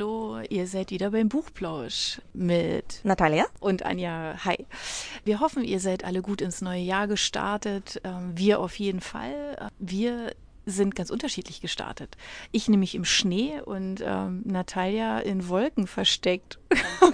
Hallo, 0.00 0.40
ihr 0.48 0.66
seid 0.66 0.92
wieder 0.92 1.10
beim 1.10 1.28
Buchplausch 1.28 2.22
mit 2.32 3.00
Natalia 3.04 3.44
und 3.60 3.84
Anja. 3.84 4.34
Hi. 4.46 4.64
Wir 5.26 5.40
hoffen, 5.40 5.62
ihr 5.62 5.78
seid 5.78 6.04
alle 6.04 6.22
gut 6.22 6.40
ins 6.40 6.62
neue 6.62 6.80
Jahr 6.80 7.06
gestartet. 7.06 8.00
Ähm, 8.02 8.32
wir 8.34 8.60
auf 8.60 8.78
jeden 8.78 9.02
Fall. 9.02 9.68
Wir 9.78 10.32
sind 10.66 10.94
ganz 10.94 11.10
unterschiedlich 11.10 11.60
gestartet. 11.60 12.16
Ich 12.52 12.68
nämlich 12.68 12.94
im 12.94 13.04
Schnee 13.04 13.60
und 13.64 14.02
ähm, 14.04 14.42
Natalia 14.44 15.18
in 15.20 15.48
Wolken 15.48 15.86
versteckt. 15.86 16.58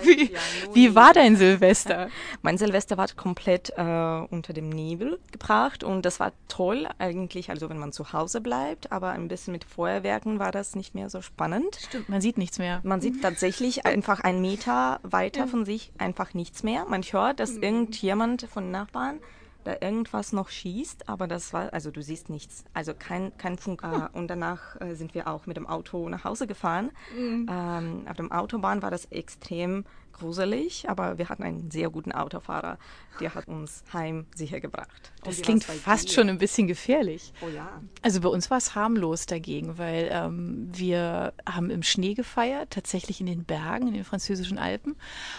wie, 0.03 0.31
wie, 0.75 0.95
war 0.95 1.13
dein 1.13 1.37
Silvester? 1.37 2.09
Mein 2.43 2.59
Silvester 2.59 2.97
war 2.97 3.07
komplett 3.17 3.71
äh, 3.77 4.27
unter 4.31 4.53
dem 4.53 4.69
Nebel 4.69 5.19
gebracht 5.33 5.85
und 5.85 6.05
das 6.05 6.21
war 6.21 6.33
toll 6.49 6.89
eigentlich, 6.99 7.51
also 7.51 7.71
wenn 7.71 7.79
man 7.79 7.93
zu 7.93 8.13
Hause 8.13 8.41
bleibt, 8.41 8.93
aber 8.93 9.11
ein 9.11 9.29
bisschen 9.29 9.53
mit 9.53 9.65
Feuerwerken 9.65 10.39
war 10.39 10.53
das 10.53 10.75
nicht 10.75 10.95
mehr 10.95 11.09
so 11.09 11.23
spannend. 11.23 11.79
Stimmt, 11.89 12.09
man 12.09 12.21
sieht 12.21 12.39
nichts 12.39 12.59
mehr. 12.59 12.81
Man 12.83 13.01
sieht 13.01 13.23
tatsächlich 13.23 13.87
einfach 13.87 14.21
einen 14.21 14.41
Meter 14.41 15.01
weiter 15.03 15.41
ja. 15.41 15.47
von 15.47 15.65
sich 15.65 15.93
einfach 15.99 16.35
nichts 16.35 16.63
mehr. 16.63 16.85
Man 16.87 17.03
hört, 17.03 17.41
dass 17.41 17.53
mhm. 17.53 17.63
irgendjemand 17.63 18.47
von 18.51 18.71
Nachbarn 18.71 19.21
da 19.67 19.77
irgendwas 19.81 20.33
noch 20.33 20.49
schießt, 20.49 21.09
aber 21.09 21.27
das 21.27 21.53
war, 21.53 21.73
also 21.73 21.91
du 21.91 22.03
siehst 22.03 22.31
nichts, 22.31 22.65
also 22.73 22.95
kein, 22.95 23.37
kein 23.37 23.59
Funk. 23.59 23.83
Äh, 23.83 24.17
und 24.17 24.29
danach 24.29 24.81
äh, 24.81 24.95
sind 24.95 25.15
wir 25.15 25.29
auch 25.29 25.47
mit 25.47 25.57
dem 25.57 25.67
Auto 25.67 26.09
nach 26.09 26.25
Hause 26.25 26.47
gefahren. 26.47 26.91
Mhm. 27.17 27.47
Ähm, 27.51 28.07
auf 28.09 28.17
dem 28.17 28.33
Autobahn 28.33 28.83
war 28.83 28.91
das 28.91 29.07
extrem 29.07 29.85
gruselig, 30.19 30.89
aber 30.89 31.19
wir 31.19 31.29
hatten 31.29 31.43
einen 31.43 31.71
sehr 31.71 31.91
guten 31.91 32.13
Autofahrer, 32.13 32.79
der 33.21 33.35
hat 33.35 33.49
uns 33.49 33.83
heim 33.93 34.27
sicher 34.35 34.61
gebracht. 34.61 35.13
Das 35.25 35.41
klingt 35.43 35.65
fast 35.65 36.09
dir? 36.09 36.13
schon 36.13 36.29
ein 36.29 36.39
bisschen 36.39 36.67
gefährlich. 36.67 37.33
Oh 37.41 37.49
ja. 37.49 37.81
Also 38.03 38.21
bei 38.21 38.29
uns 38.29 38.51
war 38.51 38.59
es 38.59 38.75
harmlos 38.75 39.27
dagegen, 39.27 39.79
weil 39.79 40.09
ähm, 40.13 40.69
wir 40.73 41.33
haben 41.49 41.71
im 41.71 41.83
Schnee 41.83 42.15
gefeiert, 42.15 42.71
tatsächlich 42.71 43.21
in 43.21 43.27
den 43.27 43.45
Bergen, 43.45 43.89
in 43.89 43.95
den 43.95 44.05
französischen 44.05 44.59
Alpen. 44.59 44.97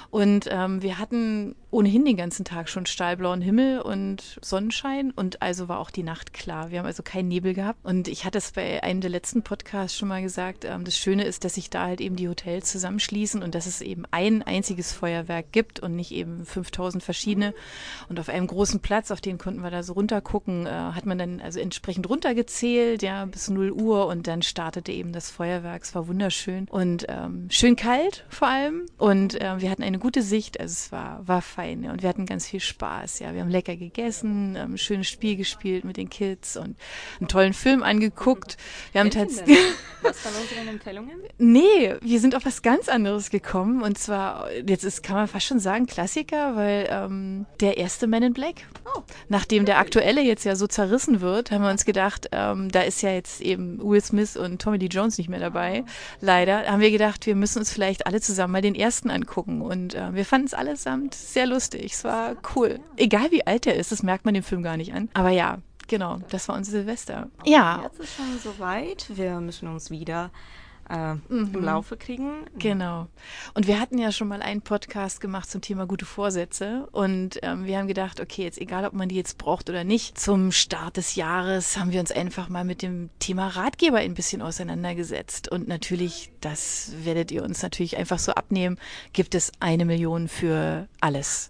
Und 0.10 0.48
ähm, 0.50 0.82
wir 0.82 0.98
hatten 0.98 1.56
ohnehin 1.70 2.06
den 2.06 2.18
ganzen 2.18 2.46
Tag 2.46 2.70
schon 2.70 2.86
stahlblauen 2.86 3.42
Himmel 3.42 3.82
und 3.82 4.40
Sonnenschein 4.42 5.12
und 5.12 5.42
also 5.42 5.68
war 5.68 5.80
auch 5.80 5.92
die 5.92 6.04
Nacht 6.04 6.34
klar. 6.34 6.72
Wir 6.72 6.80
haben 6.80 6.86
also 6.86 7.04
keinen 7.04 7.28
Nebel 7.28 7.54
gehabt. 7.54 7.80
Und 7.84 8.08
ich 8.08 8.26
hatte 8.26 8.38
es 8.38 8.52
bei 8.54 8.84
einem 8.84 9.02
der 9.02 9.10
letzten 9.10 9.44
Podcasts 9.44 9.98
schon 9.98 10.08
mal 10.08 10.22
gesagt, 10.22 10.66
ähm, 10.66 10.86
das 10.86 10.98
Schöne 10.98 11.24
ist, 11.24 11.44
dass 11.44 11.56
sich 11.56 11.70
da 11.70 11.86
halt 11.86 12.02
eben 12.02 12.16
die 12.16 12.30
Hotels 12.30 12.72
zusammenschließen 12.72 13.44
und 13.44 13.54
dass 13.54 13.66
es 13.66 13.82
eben 13.82 14.06
ein 14.12 14.44
einziges 14.44 14.67
Feuerwerk 14.76 15.52
gibt 15.52 15.80
und 15.80 15.96
nicht 15.96 16.12
eben 16.12 16.46
5000 16.46 17.04
verschiedene. 17.04 17.54
Und 18.10 18.20
auf 18.20 18.30
einem 18.30 18.48
großen 18.48 18.80
Platz, 18.80 19.12
auf 19.12 19.22
den 19.22 19.38
konnten 19.38 19.62
wir 19.62 19.72
da 19.72 19.84
so 19.84 19.94
runtergucken, 19.94 20.66
äh, 20.66 20.70
hat 20.70 21.06
man 21.06 21.18
dann 21.18 21.40
also 21.40 21.60
entsprechend 21.60 22.10
runtergezählt, 22.10 23.02
ja, 23.02 23.26
bis 23.26 23.50
0 23.50 23.72
Uhr 23.72 24.08
und 24.08 24.28
dann 24.28 24.42
startete 24.42 24.92
eben 24.92 25.14
das 25.14 25.30
Feuerwerk. 25.30 25.84
Es 25.84 25.96
war 25.96 26.08
wunderschön 26.08 26.68
und 26.70 27.06
ähm, 27.10 27.48
schön 27.50 27.76
kalt 27.76 28.26
vor 28.30 28.48
allem. 28.48 28.86
Und 28.98 29.40
äh, 29.42 29.60
wir 29.62 29.70
hatten 29.70 29.84
eine 29.84 30.00
gute 30.00 30.22
Sicht, 30.22 30.60
also 30.60 30.72
es 30.72 30.92
war, 30.92 31.28
war 31.28 31.42
fein. 31.42 31.84
Ja. 31.84 31.92
Und 31.92 32.02
wir 32.02 32.10
hatten 32.10 32.26
ganz 32.26 32.48
viel 32.48 32.60
Spaß. 32.60 33.20
Ja, 33.20 33.34
wir 33.34 33.42
haben 33.42 33.50
lecker 33.50 33.76
gegessen, 33.76 34.56
ähm, 34.56 34.74
ein 34.74 34.78
schönes 34.78 35.08
Spiel 35.08 35.36
gespielt 35.36 35.86
mit 35.86 35.98
den 35.98 36.10
Kids 36.10 36.58
und 36.58 36.78
einen 37.20 37.28
tollen 37.28 37.54
Film 37.54 37.84
angeguckt. 37.84 38.58
Wir 38.92 39.02
haben 39.02 39.12
tatsächlich. 39.12 39.58
Was 40.02 40.24
waren 40.24 40.34
unsere 40.42 40.70
Empfehlungen? 40.70 41.18
Nee, 41.38 41.96
wir 42.02 42.20
sind 42.20 42.36
auf 42.36 42.46
was 42.46 42.62
ganz 42.62 42.88
anderes 42.88 43.30
gekommen. 43.30 43.82
Und 43.82 43.98
zwar, 43.98 44.48
jetzt 44.68 44.84
ist, 44.84 45.04
kann 45.04 45.16
man 45.16 45.28
fast 45.28 45.46
schon 45.46 45.60
sagen, 45.60 45.86
Klassiker, 45.86 46.56
weil 46.56 46.88
ähm, 46.90 47.46
der 47.60 47.78
erste 47.78 48.08
Man 48.08 48.24
in 48.24 48.34
Black. 48.34 48.56
Oh. 48.86 49.02
Nachdem 49.30 49.66
der 49.66 49.80
aktuelle 49.80 50.22
jetzt 50.22 50.44
ja 50.44 50.56
so 50.56 50.68
zerrissen 50.68 51.22
wird, 51.22 51.52
haben 51.52 51.64
wir 51.64 51.70
uns 51.70 51.86
gedacht, 51.86 52.30
ähm, 52.32 52.70
da 52.72 52.82
ist 52.82 53.02
ja 53.02 53.12
jetzt 53.12 53.42
eben 53.42 53.80
Will 53.82 54.02
Smith 54.02 54.38
und 54.38 54.62
Tommy 54.62 54.78
Lee 54.78 54.88
Jones 54.88 55.18
nicht 55.18 55.30
mehr 55.30 55.40
dabei. 55.40 55.84
Leider 56.22 56.66
haben 56.66 56.82
wir 56.82 56.92
gedacht, 56.92 57.26
wir 57.26 57.36
müssen 57.36 57.60
uns 57.60 57.72
vielleicht 57.72 58.08
alle 58.08 58.22
zusammen 58.22 58.54
mal 58.54 58.62
den 58.62 58.76
ersten 58.76 59.10
angucken. 59.10 59.62
Und 59.62 59.96
äh, 59.96 60.14
wir 60.14 60.26
fanden 60.26 60.48
es 60.48 60.54
allesamt 60.54 61.14
sehr 61.14 61.46
lustig. 61.46 61.94
Es 61.94 62.04
war 62.04 62.36
cool. 62.56 62.80
Egal 62.96 63.32
wie 63.32 63.46
alt 63.46 63.68
er 63.68 63.76
ist, 63.76 63.92
das 63.92 64.04
merkt 64.04 64.26
man 64.26 64.34
dem 64.34 64.44
Film 64.44 64.64
gar 64.64 64.78
nicht 64.78 64.94
an. 64.94 65.10
Aber 65.14 65.30
ja, 65.30 65.60
genau, 65.88 66.20
das 66.30 66.48
war 66.48 66.56
unser 66.56 66.72
Silvester. 66.72 67.30
Ja. 67.46 67.82
Jetzt 67.84 68.00
ist 68.00 68.16
schon 68.16 68.40
soweit. 68.44 69.06
Wir 69.10 69.40
müssen 69.40 69.68
uns 69.68 69.90
wieder 69.90 70.32
äh, 70.90 71.14
mhm. 71.14 71.52
im 71.54 71.64
Laufe 71.64 71.98
kriegen. 71.98 72.46
Genau. 72.58 73.08
Und 73.54 73.68
wir 73.68 73.80
hatten 73.80 73.98
ja 73.98 74.12
schon 74.12 74.28
mal 74.28 74.42
einen 74.42 74.62
Podcast 74.62 75.22
gemacht 75.22 75.50
zum 75.50 75.62
Thema 75.62 75.86
gute 75.86 76.06
Vorsätze 76.06 76.88
und 76.92 77.40
ähm, 77.42 77.66
wir 77.66 77.78
haben 77.78 77.88
gedacht, 77.88 78.20
okay, 78.20 78.44
jetzt 78.44 78.60
egal, 78.60 78.86
ob 78.86 78.94
man 78.94 79.10
die 79.10 79.16
jetzt 79.16 79.38
braucht 79.38 79.70
oder 79.70 79.84
nicht, 79.84 80.20
zum 80.20 80.52
Start 80.52 80.98
des 80.98 81.16
Jahres 81.16 81.78
haben 81.78 81.92
wir 81.92 82.00
uns 82.00 82.12
einfach 82.12 82.50
mal 82.50 82.64
mit 82.64 82.82
dem 82.82 83.10
Thema 83.20 83.48
Ratgeber 83.48 83.98
ein 83.98 84.14
bisschen 84.14 84.42
auseinandergesetzt 84.42 85.50
und 85.50 85.68
natürlich, 85.68 86.32
das 86.42 86.92
werdet 87.04 87.32
ihr 87.32 87.44
uns 87.44 87.62
natürlich 87.62 87.98
einfach 87.98 88.20
so 88.20 88.34
abnehmen, 88.34 88.78
gibt 89.14 89.36
es 89.36 89.52
eine 89.60 89.86
Million 89.86 90.28
für 90.28 90.88
alles. 91.02 91.50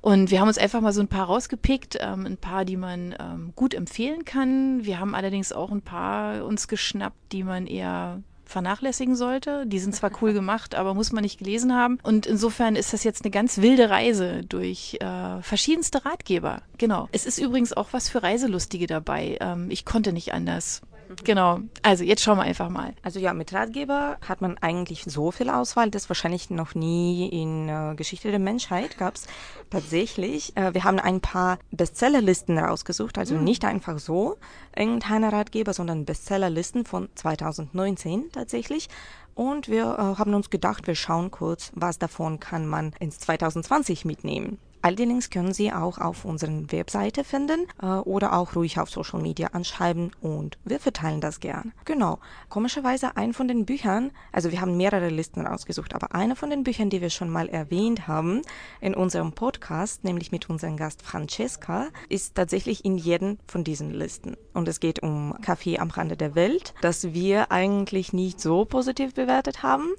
Und 0.00 0.30
wir 0.30 0.40
haben 0.40 0.48
uns 0.48 0.58
einfach 0.58 0.80
mal 0.80 0.92
so 0.92 1.00
ein 1.00 1.08
paar 1.08 1.26
rausgepickt, 1.26 1.98
ähm, 2.00 2.26
ein 2.26 2.36
paar, 2.36 2.64
die 2.64 2.76
man 2.76 3.14
ähm, 3.18 3.52
gut 3.54 3.74
empfehlen 3.74 4.24
kann. 4.24 4.84
Wir 4.84 5.00
haben 5.00 5.14
allerdings 5.14 5.52
auch 5.52 5.70
ein 5.70 5.82
paar 5.82 6.44
uns 6.44 6.68
geschnappt, 6.68 7.32
die 7.32 7.44
man 7.44 7.66
eher 7.66 8.22
vernachlässigen 8.54 9.16
sollte. 9.16 9.66
Die 9.66 9.80
sind 9.80 9.94
zwar 9.94 10.10
cool 10.22 10.32
gemacht, 10.32 10.76
aber 10.76 10.94
muss 10.94 11.12
man 11.12 11.22
nicht 11.22 11.38
gelesen 11.38 11.74
haben. 11.74 11.98
Und 12.04 12.24
insofern 12.24 12.76
ist 12.76 12.92
das 12.92 13.02
jetzt 13.02 13.24
eine 13.24 13.32
ganz 13.32 13.58
wilde 13.58 13.90
Reise 13.90 14.42
durch 14.48 14.96
äh, 15.00 15.42
verschiedenste 15.42 16.04
Ratgeber. 16.04 16.62
Genau. 16.78 17.08
Es 17.10 17.26
ist 17.26 17.38
übrigens 17.38 17.72
auch 17.72 17.88
was 17.90 18.08
für 18.08 18.22
Reiselustige 18.22 18.86
dabei. 18.86 19.38
Ähm, 19.40 19.70
ich 19.70 19.84
konnte 19.84 20.12
nicht 20.12 20.32
anders. 20.32 20.82
Genau. 21.22 21.60
Also 21.82 22.04
jetzt 22.04 22.22
schauen 22.22 22.38
wir 22.38 22.42
einfach 22.42 22.68
mal. 22.68 22.94
Also 23.02 23.20
ja, 23.20 23.32
mit 23.32 23.52
Ratgeber 23.52 24.16
hat 24.26 24.40
man 24.40 24.58
eigentlich 24.58 25.04
so 25.04 25.30
viel 25.30 25.50
Auswahl, 25.50 25.90
das 25.90 26.08
wahrscheinlich 26.08 26.50
noch 26.50 26.74
nie 26.74 27.28
in 27.28 27.68
äh, 27.68 27.94
Geschichte 27.94 28.30
der 28.30 28.40
Menschheit 28.40 28.98
gab 28.98 29.16
es 29.16 29.26
tatsächlich. 29.70 30.56
Äh, 30.56 30.74
wir 30.74 30.84
haben 30.84 30.98
ein 30.98 31.20
paar 31.20 31.58
Bestsellerlisten 31.70 32.58
rausgesucht, 32.58 33.18
also 33.18 33.36
mhm. 33.36 33.44
nicht 33.44 33.64
einfach 33.64 33.98
so 33.98 34.36
irgendeine 34.76 35.32
Ratgeber, 35.32 35.72
sondern 35.72 36.04
Bestsellerlisten 36.04 36.84
von 36.84 37.08
2019 37.14 38.32
tatsächlich. 38.32 38.88
Und 39.34 39.68
wir 39.68 39.84
äh, 39.84 40.18
haben 40.18 40.34
uns 40.34 40.50
gedacht, 40.50 40.86
wir 40.86 40.94
schauen 40.94 41.30
kurz, 41.30 41.72
was 41.74 41.98
davon 41.98 42.40
kann 42.40 42.66
man 42.66 42.92
ins 43.00 43.18
2020 43.18 44.04
mitnehmen. 44.04 44.58
All 44.84 44.96
die 44.96 45.06
Links 45.06 45.30
können 45.30 45.54
Sie 45.54 45.72
auch 45.72 45.96
auf 45.96 46.26
unserer 46.26 46.70
Webseite 46.70 47.24
finden 47.24 47.66
äh, 47.80 47.86
oder 47.86 48.34
auch 48.34 48.54
ruhig 48.54 48.78
auf 48.78 48.90
Social 48.90 49.18
Media 49.18 49.46
anschreiben 49.54 50.10
und 50.20 50.58
wir 50.66 50.78
verteilen 50.78 51.22
das 51.22 51.40
gern. 51.40 51.72
Genau. 51.86 52.18
Komischerweise 52.50 53.16
ein 53.16 53.32
von 53.32 53.48
den 53.48 53.64
Büchern, 53.64 54.10
also 54.30 54.52
wir 54.52 54.60
haben 54.60 54.76
mehrere 54.76 55.08
Listen 55.08 55.46
rausgesucht, 55.46 55.94
aber 55.94 56.14
eine 56.14 56.36
von 56.36 56.50
den 56.50 56.64
Büchern, 56.64 56.90
die 56.90 57.00
wir 57.00 57.08
schon 57.08 57.30
mal 57.30 57.48
erwähnt 57.48 58.08
haben 58.08 58.42
in 58.82 58.94
unserem 58.94 59.32
Podcast, 59.32 60.04
nämlich 60.04 60.32
mit 60.32 60.50
unserem 60.50 60.76
Gast 60.76 61.00
Francesca, 61.00 61.86
ist 62.10 62.34
tatsächlich 62.34 62.84
in 62.84 62.98
jedem 62.98 63.38
von 63.46 63.64
diesen 63.64 63.90
Listen. 63.90 64.36
Und 64.52 64.68
es 64.68 64.80
geht 64.80 65.02
um 65.02 65.34
Kaffee 65.40 65.78
am 65.78 65.88
Rande 65.88 66.18
der 66.18 66.34
Welt, 66.34 66.74
das 66.82 67.14
wir 67.14 67.50
eigentlich 67.50 68.12
nicht 68.12 68.38
so 68.38 68.66
positiv 68.66 69.14
bewertet 69.14 69.62
haben. 69.62 69.94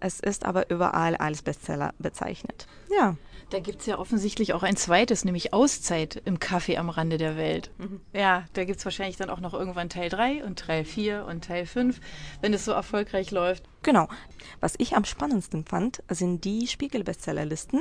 Es 0.00 0.18
ist 0.18 0.46
aber 0.46 0.70
überall 0.70 1.14
als 1.14 1.42
Bestseller 1.42 1.92
bezeichnet. 1.98 2.66
Ja. 2.88 3.16
Da 3.50 3.58
gibt 3.58 3.80
es 3.80 3.86
ja 3.86 3.98
offensichtlich 3.98 4.52
auch 4.52 4.62
ein 4.62 4.76
zweites, 4.76 5.24
nämlich 5.24 5.52
Auszeit 5.52 6.22
im 6.24 6.38
Kaffee 6.38 6.76
am 6.76 6.88
Rande 6.88 7.18
der 7.18 7.36
Welt. 7.36 7.72
Mhm. 7.78 8.00
Ja, 8.12 8.44
da 8.52 8.64
gibt 8.64 8.78
es 8.78 8.84
wahrscheinlich 8.84 9.16
dann 9.16 9.28
auch 9.28 9.40
noch 9.40 9.54
irgendwann 9.54 9.88
Teil 9.88 10.08
3 10.08 10.44
und 10.44 10.60
Teil 10.60 10.84
4 10.84 11.26
und 11.26 11.44
Teil 11.44 11.66
5, 11.66 12.00
wenn 12.40 12.54
es 12.54 12.64
so 12.64 12.70
erfolgreich 12.70 13.32
läuft. 13.32 13.64
Genau. 13.82 14.08
Was 14.60 14.74
ich 14.78 14.94
am 14.94 15.04
spannendsten 15.04 15.64
fand, 15.64 16.02
sind 16.08 16.44
die 16.44 16.68
Spiegel-Bestsellerlisten, 16.68 17.80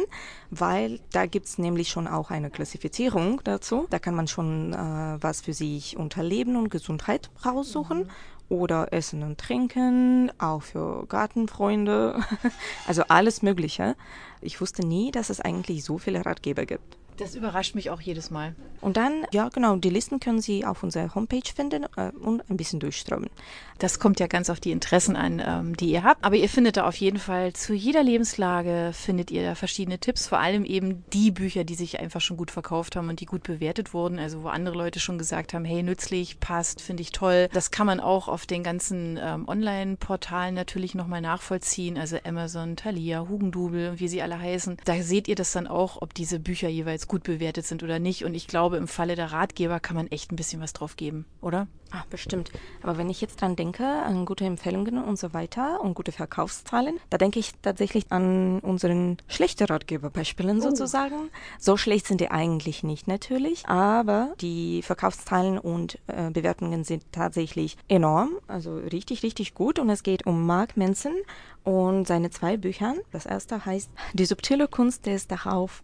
weil 0.49 0.99
da 1.11 1.27
gibt 1.27 1.45
es 1.45 1.59
nämlich 1.59 1.89
schon 1.89 2.07
auch 2.07 2.31
eine 2.31 2.49
Klassifizierung 2.49 3.41
dazu. 3.43 3.85
Da 3.91 3.99
kann 3.99 4.15
man 4.15 4.27
schon 4.27 4.73
äh, 4.73 4.77
was 5.21 5.41
für 5.41 5.53
sich 5.53 5.97
unter 5.97 6.23
Leben 6.23 6.55
und 6.55 6.69
Gesundheit 6.69 7.29
raussuchen. 7.45 7.99
Mhm 7.99 8.09
oder 8.49 8.91
Essen 8.91 9.23
und 9.23 9.37
Trinken, 9.37 10.31
auch 10.39 10.63
für 10.63 11.05
Gartenfreunde, 11.07 12.19
also 12.87 13.03
alles 13.07 13.41
Mögliche. 13.41 13.95
Ich 14.41 14.59
wusste 14.59 14.85
nie, 14.85 15.11
dass 15.11 15.29
es 15.29 15.39
eigentlich 15.39 15.83
so 15.83 15.97
viele 15.97 16.25
Ratgeber 16.25 16.65
gibt. 16.65 16.97
Das 17.19 17.35
überrascht 17.35 17.75
mich 17.75 17.89
auch 17.89 17.99
jedes 17.99 18.31
Mal. 18.31 18.55
Und 18.79 18.95
dann, 18.95 19.25
ja 19.33 19.49
genau, 19.49 19.75
die 19.75 19.89
Listen 19.89 20.21
können 20.21 20.39
Sie 20.39 20.65
auf 20.65 20.83
unserer 20.83 21.13
Homepage 21.13 21.41
finden 21.53 21.85
äh, 21.97 22.11
und 22.17 22.49
ein 22.49 22.55
bisschen 22.55 22.79
durchströmen. 22.79 23.29
Das 23.77 23.99
kommt 23.99 24.19
ja 24.21 24.27
ganz 24.27 24.49
auf 24.49 24.61
die 24.61 24.71
Interessen 24.71 25.17
an, 25.17 25.41
ähm, 25.45 25.75
die 25.75 25.91
ihr 25.91 26.03
habt. 26.03 26.23
Aber 26.23 26.37
ihr 26.37 26.47
findet 26.47 26.77
da 26.77 26.87
auf 26.87 26.95
jeden 26.95 27.19
Fall 27.19 27.53
zu 27.53 27.73
jeder 27.73 28.03
Lebenslage 28.03 28.91
findet 28.93 29.31
ihr 29.31 29.43
da 29.43 29.55
verschiedene 29.55 29.99
Tipps. 29.99 30.27
Vor 30.27 30.39
allem 30.39 30.63
eben 30.63 31.03
die 31.11 31.31
Bücher, 31.31 31.65
die 31.65 31.75
sich 31.75 31.99
einfach 31.99 32.21
schon 32.21 32.37
gut 32.37 32.51
verkauft 32.51 32.95
haben 32.95 33.09
und 33.09 33.19
die 33.19 33.25
gut 33.25 33.43
bewertet 33.43 33.93
wurden. 33.93 34.17
Also 34.17 34.43
wo 34.43 34.47
andere 34.47 34.77
Leute 34.77 35.01
schon 35.01 35.17
gesagt 35.17 35.53
haben, 35.53 35.65
hey, 35.65 35.83
nützlich, 35.83 36.39
passt, 36.39 36.81
finde 36.81 37.01
ich 37.01 37.11
toll. 37.11 37.49
Das 37.51 37.71
kann 37.71 37.85
man 37.85 37.99
auch 37.99 38.29
auf 38.29 38.45
den 38.45 38.63
ganzen 38.63 39.19
ähm, 39.21 39.45
Online-Portalen 39.47 40.55
natürlich 40.55 40.95
nochmal 40.95 41.21
nachvollziehen. 41.21 41.97
Also 41.97 42.17
Amazon, 42.23 42.77
Thalia, 42.77 43.27
Hugendubel 43.27 43.89
und 43.89 43.99
wie 43.99 44.07
sie 44.07 44.21
alle 44.21 44.39
heißen. 44.39 44.77
Da 44.85 45.01
seht 45.01 45.27
ihr 45.27 45.35
das 45.35 45.51
dann 45.51 45.67
auch, 45.67 46.01
ob 46.01 46.13
diese 46.13 46.39
Bücher 46.39 46.69
jeweils 46.69 47.08
gut 47.09 47.23
bewertet 47.23 47.65
sind 47.65 47.83
oder 47.83 47.99
nicht. 47.99 48.23
Und 48.23 48.33
ich 48.33 48.47
glaube, 48.47 48.77
im 48.77 48.87
Falle 48.87 49.15
der 49.15 49.33
Ratgeber 49.33 49.81
kann 49.81 49.97
man 49.97 50.07
echt 50.07 50.31
ein 50.31 50.37
bisschen 50.37 50.61
was 50.61 50.71
drauf 50.71 50.95
geben, 50.95 51.25
oder? 51.41 51.67
Ah, 51.91 52.03
bestimmt. 52.09 52.51
Aber 52.83 52.97
wenn 52.97 53.09
ich 53.09 53.19
jetzt 53.19 53.41
dran 53.41 53.55
denke, 53.55 53.83
an 53.83 54.25
gute 54.25 54.45
Empfehlungen 54.45 55.03
und 55.03 55.17
so 55.17 55.33
weiter 55.33 55.81
und 55.81 55.95
gute 55.95 56.11
Verkaufszahlen, 56.11 56.99
da 57.09 57.17
denke 57.17 57.39
ich 57.39 57.51
tatsächlich 57.63 58.05
an 58.11 58.59
unseren 58.59 59.17
schlechten 59.27 59.65
Ratgeberbeispielen 59.65 60.59
oh. 60.59 60.61
sozusagen. 60.61 61.29
So 61.57 61.77
schlecht 61.77 62.05
sind 62.05 62.21
die 62.21 62.29
eigentlich 62.29 62.83
nicht 62.83 63.07
natürlich, 63.07 63.67
aber 63.67 64.33
die 64.39 64.83
Verkaufszahlen 64.83 65.57
und 65.57 65.97
äh, 66.05 66.29
Bewertungen 66.29 66.83
sind 66.83 67.03
tatsächlich 67.11 67.75
enorm, 67.87 68.37
also 68.47 68.75
richtig, 68.75 69.23
richtig 69.23 69.55
gut. 69.55 69.79
Und 69.79 69.89
es 69.89 70.03
geht 70.03 70.27
um 70.27 70.45
Mark 70.45 70.77
Manson 70.77 71.15
und 71.63 72.07
seine 72.07 72.29
zwei 72.29 72.55
Bücher. 72.55 72.93
Das 73.11 73.25
erste 73.25 73.65
heißt 73.65 73.89
Die 74.13 74.25
subtile 74.25 74.67
Kunst 74.67 75.07
des 75.07 75.27
darauf 75.27 75.81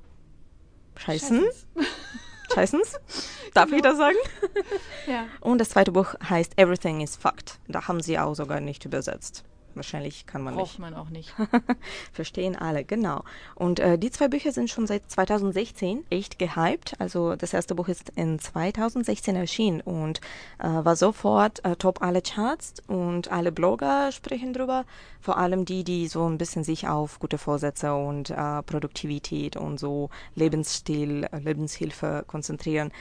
Scheißen. 0.97 1.43
Scheißens. 2.53 2.93
Darf 3.53 3.65
genau. 3.65 3.77
ich 3.77 3.81
das 3.81 3.97
sagen? 3.97 4.17
Ja. 5.07 5.27
Und 5.39 5.59
das 5.59 5.69
zweite 5.69 5.91
Buch 5.91 6.15
heißt 6.27 6.57
Everything 6.57 7.01
is 7.01 7.15
Fucked. 7.15 7.59
Da 7.67 7.87
haben 7.87 8.01
sie 8.01 8.17
auch 8.17 8.33
sogar 8.33 8.59
nicht 8.59 8.85
übersetzt. 8.85 9.43
Wahrscheinlich 9.75 10.25
kann 10.25 10.41
man 10.41 10.55
Braucht 10.55 10.71
nicht. 10.71 10.79
man 10.79 10.93
auch 10.93 11.09
nicht. 11.09 11.33
Verstehen 12.13 12.55
alle, 12.55 12.83
genau. 12.83 13.23
Und 13.55 13.79
äh, 13.79 13.97
die 13.97 14.09
zwei 14.09 14.27
Bücher 14.27 14.51
sind 14.51 14.69
schon 14.69 14.87
seit 14.87 15.09
2016 15.11 16.05
echt 16.09 16.39
gehypt. 16.39 16.93
Also 16.99 17.35
das 17.35 17.53
erste 17.53 17.75
Buch 17.75 17.87
ist 17.87 18.09
in 18.15 18.39
2016 18.39 19.35
erschienen 19.35 19.81
und 19.81 20.21
äh, 20.59 20.67
war 20.67 20.95
sofort 20.95 21.63
äh, 21.65 21.75
top 21.75 22.01
alle 22.01 22.21
Charts 22.21 22.81
und 22.87 23.31
alle 23.31 23.51
Blogger 23.51 24.11
sprechen 24.11 24.53
drüber. 24.53 24.85
Vor 25.19 25.37
allem 25.37 25.65
die, 25.65 25.83
die 25.83 26.07
so 26.07 26.27
ein 26.27 26.37
bisschen 26.37 26.63
sich 26.63 26.87
auf 26.87 27.19
gute 27.19 27.37
Vorsätze 27.37 27.93
und 27.93 28.29
äh, 28.29 28.63
Produktivität 28.63 29.57
und 29.57 29.79
so 29.79 30.09
Lebensstil, 30.35 31.27
äh, 31.31 31.39
Lebenshilfe 31.39 32.23
konzentrieren. 32.27 32.91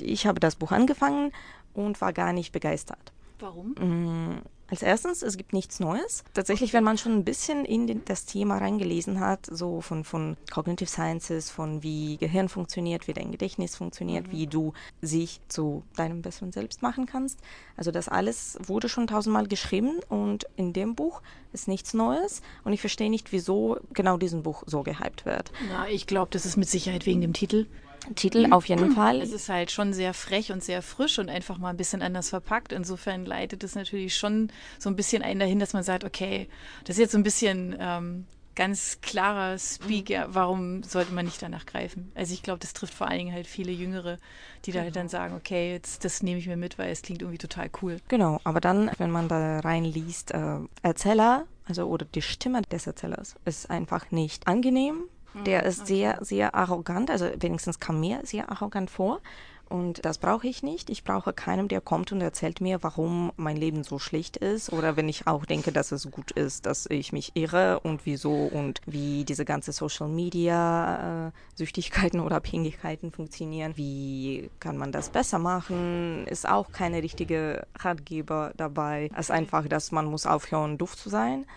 Ich 0.00 0.26
habe 0.26 0.40
das 0.40 0.56
Buch 0.56 0.72
angefangen 0.72 1.32
und 1.74 2.00
war 2.00 2.12
gar 2.12 2.32
nicht 2.32 2.52
begeistert. 2.52 3.12
Warum? 3.38 4.42
Als 4.70 4.82
erstes, 4.82 5.22
es 5.22 5.38
gibt 5.38 5.54
nichts 5.54 5.80
Neues. 5.80 6.24
Tatsächlich, 6.34 6.74
wenn 6.74 6.84
man 6.84 6.98
schon 6.98 7.12
ein 7.12 7.24
bisschen 7.24 7.64
in 7.64 7.86
den, 7.86 8.04
das 8.04 8.26
Thema 8.26 8.58
reingelesen 8.58 9.18
hat, 9.18 9.46
so 9.46 9.80
von, 9.80 10.04
von 10.04 10.36
Cognitive 10.52 10.90
Sciences, 10.90 11.50
von 11.50 11.82
wie 11.82 12.18
Gehirn 12.18 12.50
funktioniert, 12.50 13.08
wie 13.08 13.14
dein 13.14 13.32
Gedächtnis 13.32 13.76
funktioniert, 13.76 14.26
mhm. 14.26 14.32
wie 14.32 14.46
du 14.46 14.74
sich 15.00 15.40
zu 15.48 15.84
deinem 15.96 16.20
besseren 16.20 16.52
Selbst 16.52 16.82
machen 16.82 17.06
kannst. 17.06 17.40
Also 17.78 17.90
das 17.90 18.08
alles 18.08 18.58
wurde 18.62 18.90
schon 18.90 19.06
tausendmal 19.06 19.46
geschrieben 19.46 20.00
und 20.10 20.46
in 20.56 20.74
dem 20.74 20.94
Buch 20.94 21.22
ist 21.54 21.66
nichts 21.66 21.94
Neues 21.94 22.42
und 22.64 22.74
ich 22.74 22.80
verstehe 22.80 23.08
nicht, 23.08 23.32
wieso 23.32 23.78
genau 23.94 24.18
diesen 24.18 24.42
Buch 24.42 24.64
so 24.66 24.82
gehypt 24.82 25.24
wird. 25.24 25.50
Na, 25.70 25.88
ich 25.88 26.06
glaube, 26.06 26.28
das 26.30 26.44
ist 26.44 26.58
mit 26.58 26.68
Sicherheit 26.68 27.06
wegen 27.06 27.22
dem 27.22 27.32
Titel. 27.32 27.66
Titel 28.14 28.52
auf 28.52 28.66
jeden 28.66 28.92
Fall. 28.92 29.20
Es 29.20 29.32
ist 29.32 29.48
halt 29.48 29.70
schon 29.70 29.92
sehr 29.92 30.14
frech 30.14 30.52
und 30.52 30.62
sehr 30.62 30.82
frisch 30.82 31.18
und 31.18 31.28
einfach 31.28 31.58
mal 31.58 31.70
ein 31.70 31.76
bisschen 31.76 32.02
anders 32.02 32.30
verpackt. 32.30 32.72
Insofern 32.72 33.24
leitet 33.24 33.64
es 33.64 33.74
natürlich 33.74 34.16
schon 34.16 34.50
so 34.78 34.88
ein 34.88 34.96
bisschen 34.96 35.22
ein 35.22 35.38
dahin, 35.38 35.58
dass 35.58 35.72
man 35.72 35.82
sagt, 35.82 36.04
okay, 36.04 36.48
das 36.84 36.96
ist 36.96 37.00
jetzt 37.00 37.12
so 37.12 37.18
ein 37.18 37.24
bisschen 37.24 37.76
ähm, 37.78 38.26
ganz 38.58 39.00
klarer 39.02 39.56
Speak, 39.56 40.10
ja, 40.10 40.26
warum 40.30 40.82
sollte 40.82 41.12
man 41.12 41.24
nicht 41.24 41.40
danach 41.40 41.64
greifen? 41.64 42.10
Also 42.16 42.34
ich 42.34 42.42
glaube, 42.42 42.58
das 42.58 42.72
trifft 42.72 42.92
vor 42.92 43.06
allen 43.06 43.18
Dingen 43.18 43.32
halt 43.32 43.46
viele 43.46 43.70
Jüngere, 43.70 44.18
die 44.64 44.72
da 44.72 44.80
halt 44.80 44.96
dann 44.96 45.08
sagen, 45.08 45.36
okay, 45.36 45.70
jetzt 45.70 46.04
das 46.04 46.24
nehme 46.24 46.40
ich 46.40 46.48
mir 46.48 46.56
mit, 46.56 46.76
weil 46.76 46.90
es 46.90 47.02
klingt 47.02 47.22
irgendwie 47.22 47.38
total 47.38 47.70
cool. 47.82 47.98
Genau, 48.08 48.40
aber 48.42 48.60
dann, 48.60 48.90
wenn 48.98 49.12
man 49.12 49.28
da 49.28 49.60
reinliest, 49.60 50.32
äh, 50.32 50.58
Erzähler, 50.82 51.46
also 51.66 51.86
oder 51.86 52.04
die 52.04 52.20
Stimme 52.20 52.62
des 52.62 52.88
Erzählers 52.88 53.36
ist 53.44 53.70
einfach 53.70 54.10
nicht 54.10 54.48
angenehm 54.48 55.04
der 55.34 55.64
ist 55.64 55.86
sehr, 55.86 56.18
sehr 56.20 56.54
arrogant, 56.54 57.10
also 57.10 57.26
wenigstens 57.38 57.80
kam 57.80 58.00
mir 58.00 58.20
sehr 58.24 58.50
arrogant 58.50 58.90
vor. 58.90 59.20
Und 59.68 60.04
das 60.06 60.16
brauche 60.16 60.46
ich 60.48 60.62
nicht. 60.62 60.88
Ich 60.88 61.04
brauche 61.04 61.34
keinen, 61.34 61.68
der 61.68 61.82
kommt 61.82 62.10
und 62.10 62.22
erzählt 62.22 62.62
mir, 62.62 62.82
warum 62.82 63.32
mein 63.36 63.56
Leben 63.56 63.84
so 63.84 63.98
schlecht 63.98 64.38
ist. 64.38 64.72
Oder 64.72 64.96
wenn 64.96 65.10
ich 65.10 65.26
auch 65.26 65.44
denke, 65.44 65.72
dass 65.72 65.92
es 65.92 66.10
gut 66.10 66.30
ist, 66.30 66.64
dass 66.64 66.86
ich 66.86 67.12
mich 67.12 67.32
irre 67.34 67.80
und 67.80 68.06
wieso 68.06 68.32
und 68.32 68.80
wie 68.86 69.24
diese 69.24 69.44
ganze 69.44 69.72
Social 69.72 70.08
Media 70.08 71.28
äh, 71.28 71.30
Süchtigkeiten 71.54 72.20
oder 72.20 72.36
Abhängigkeiten 72.36 73.12
funktionieren. 73.12 73.76
Wie 73.76 74.50
kann 74.58 74.78
man 74.78 74.90
das 74.90 75.10
besser 75.10 75.38
machen? 75.38 76.26
Ist 76.26 76.48
auch 76.48 76.72
keine 76.72 77.02
richtige 77.02 77.66
Ratgeber 77.78 78.52
dabei. 78.56 79.10
Es 79.12 79.26
ist 79.26 79.30
einfach, 79.30 79.68
dass 79.68 79.92
man 79.92 80.06
muss 80.06 80.24
aufhören, 80.24 80.78
doof 80.78 80.96
zu 80.96 81.10
sein. 81.10 81.44